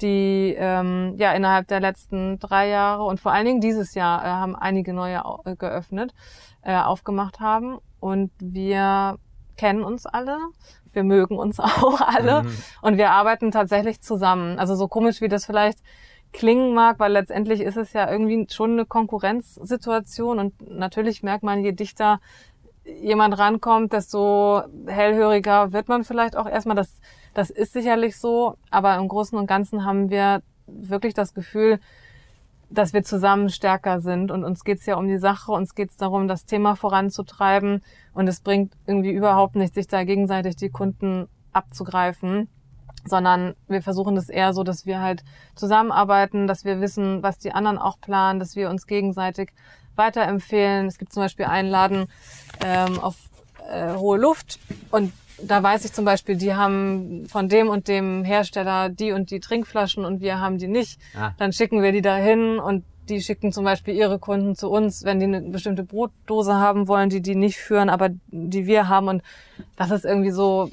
[0.00, 4.28] die ähm, ja innerhalb der letzten drei Jahre und vor allen Dingen dieses Jahr äh,
[4.28, 6.14] haben einige neue äh, geöffnet,
[6.62, 9.18] äh, aufgemacht haben und wir
[9.56, 10.38] kennen uns alle,
[10.92, 12.56] wir mögen uns auch alle mhm.
[12.82, 14.58] und wir arbeiten tatsächlich zusammen.
[14.58, 15.78] Also so komisch wie das vielleicht
[16.32, 21.64] klingen mag, weil letztendlich ist es ja irgendwie schon eine Konkurrenzsituation und natürlich merkt man,
[21.64, 22.20] je dichter
[22.84, 26.76] jemand rankommt, desto hellhöriger wird man vielleicht auch erstmal.
[26.76, 27.00] Das,
[27.34, 31.80] das ist sicherlich so, aber im Großen und Ganzen haben wir wirklich das Gefühl,
[32.70, 34.30] dass wir zusammen stärker sind.
[34.30, 37.82] Und uns geht's ja um die Sache, uns geht's darum, das Thema voranzutreiben.
[38.14, 42.48] Und es bringt irgendwie überhaupt nicht, sich da gegenseitig die Kunden abzugreifen,
[43.04, 45.24] sondern wir versuchen das eher so, dass wir halt
[45.56, 49.52] zusammenarbeiten, dass wir wissen, was die anderen auch planen, dass wir uns gegenseitig
[49.96, 50.86] weiterempfehlen.
[50.86, 52.06] Es gibt zum Beispiel einen Laden
[52.64, 53.16] ähm, auf
[53.70, 54.60] äh, hohe Luft.
[54.90, 55.12] Und
[55.46, 59.40] da weiß ich zum Beispiel, die haben von dem und dem Hersteller die und die
[59.40, 61.00] Trinkflaschen und wir haben die nicht.
[61.16, 61.32] Ah.
[61.38, 65.18] Dann schicken wir die dahin und die schicken zum Beispiel ihre Kunden zu uns, wenn
[65.18, 69.08] die eine bestimmte Brotdose haben wollen, die die nicht führen, aber die wir haben.
[69.08, 69.22] Und
[69.76, 70.70] das ist irgendwie so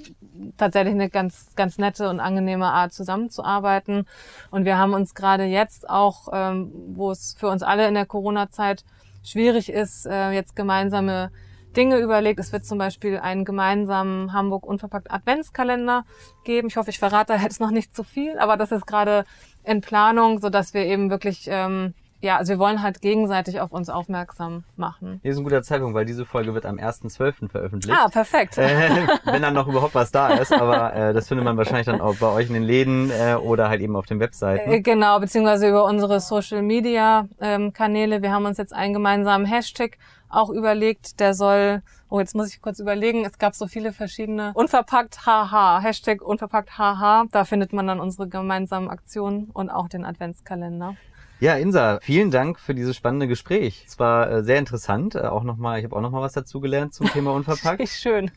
[0.56, 4.06] tatsächlich eine ganz, ganz nette und angenehme Art zusammenzuarbeiten.
[4.52, 8.06] Und wir haben uns gerade jetzt auch, ähm, wo es für uns alle in der
[8.06, 8.84] Corona-Zeit
[9.24, 11.32] schwierig ist, äh, jetzt gemeinsame
[11.78, 12.40] Dinge überlegt.
[12.40, 16.04] Es wird zum Beispiel einen gemeinsamen Hamburg unverpackt Adventskalender
[16.44, 16.68] geben.
[16.68, 19.26] Ich hoffe, ich verrate da jetzt noch nicht zu viel, aber das ist gerade
[19.64, 23.72] in Planung, so dass wir eben wirklich ähm, ja, also wir wollen halt gegenseitig auf
[23.72, 25.20] uns aufmerksam machen.
[25.22, 27.50] Hier ist ein guter Zeitpunkt, weil diese Folge wird am 1.12.
[27.50, 27.96] veröffentlicht.
[27.96, 28.58] Ah, perfekt.
[28.58, 32.02] Äh, wenn dann noch überhaupt was da ist, aber äh, das findet man wahrscheinlich dann
[32.02, 34.72] auch bei euch in den Läden äh, oder halt eben auf den Webseiten.
[34.72, 38.24] Äh, genau, beziehungsweise über unsere Social Media ähm, Kanäle.
[38.24, 39.98] Wir haben uns jetzt einen gemeinsamen Hashtag
[40.30, 44.52] auch überlegt, der soll, oh, jetzt muss ich kurz überlegen, es gab so viele verschiedene,
[44.54, 50.06] unverpackt haha, Hashtag unverpackt haha, da findet man dann unsere gemeinsamen Aktionen und auch den
[50.06, 50.96] Adventskalender.
[51.40, 53.86] Ja, Insa, vielen Dank für dieses spannende Gespräch.
[53.88, 55.14] Es war äh, sehr interessant.
[55.14, 57.80] Äh, auch noch mal, ich habe auch noch mal was dazugelernt zum Thema Unverpackt.
[57.82, 58.32] Richtig schön.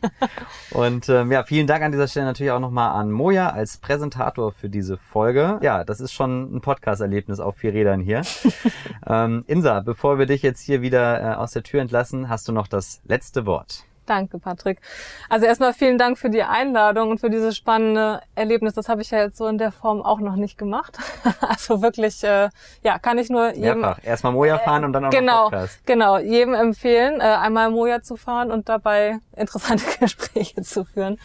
[0.70, 3.78] Und ähm, ja, vielen Dank an dieser Stelle natürlich auch noch mal an Moja als
[3.78, 5.58] Präsentator für diese Folge.
[5.62, 8.20] Ja, das ist schon ein Podcast-Erlebnis auf vier Rädern hier.
[9.06, 12.52] ähm, Insa, bevor wir dich jetzt hier wieder äh, aus der Tür entlassen, hast du
[12.52, 13.86] noch das letzte Wort.
[14.10, 14.80] Danke, Patrick.
[15.28, 18.74] Also erstmal vielen Dank für die Einladung und für dieses spannende Erlebnis.
[18.74, 20.98] Das habe ich ja jetzt so in der Form auch noch nicht gemacht.
[21.48, 22.48] also wirklich, äh,
[22.82, 23.82] ja, kann ich nur jedem...
[23.82, 24.02] Mehrfach.
[24.02, 25.86] Erstmal Moja äh, fahren äh, und dann auch genau, noch Podcast.
[25.86, 31.16] Genau, jedem empfehlen, äh, einmal Moja zu fahren und dabei interessante Gespräche zu führen.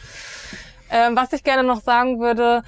[0.92, 2.62] Ähm, was ich gerne noch sagen würde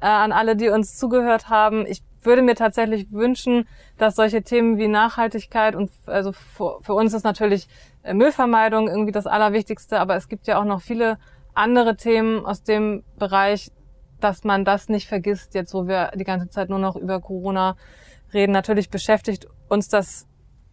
[0.00, 4.78] äh, an alle, die uns zugehört haben, ich würde mir tatsächlich wünschen, dass solche Themen
[4.78, 7.68] wie Nachhaltigkeit und also für, für uns ist natürlich
[8.10, 11.18] Müllvermeidung irgendwie das Allerwichtigste, aber es gibt ja auch noch viele
[11.54, 13.70] andere Themen aus dem Bereich,
[14.20, 17.76] dass man das nicht vergisst, jetzt wo wir die ganze Zeit nur noch über Corona
[18.32, 18.52] reden.
[18.52, 20.26] Natürlich beschäftigt uns das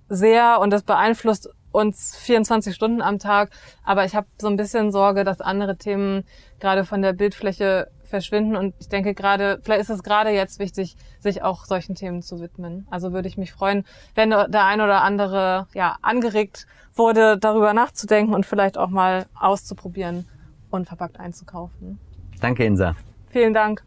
[0.08, 3.52] sehr und das beeinflusst uns 24 Stunden am Tag,
[3.84, 6.24] aber ich habe so ein bisschen Sorge, dass andere Themen
[6.60, 8.56] gerade von der Bildfläche verschwinden.
[8.56, 12.40] Und ich denke gerade, vielleicht ist es gerade jetzt wichtig, sich auch solchen Themen zu
[12.40, 12.88] widmen.
[12.90, 13.86] Also würde ich mich freuen,
[14.16, 20.28] wenn der ein oder andere ja angeregt wurde, darüber nachzudenken und vielleicht auch mal auszuprobieren,
[20.70, 22.00] unverpackt einzukaufen.
[22.42, 22.96] Danke, Insa.
[23.30, 23.84] Vielen Dank.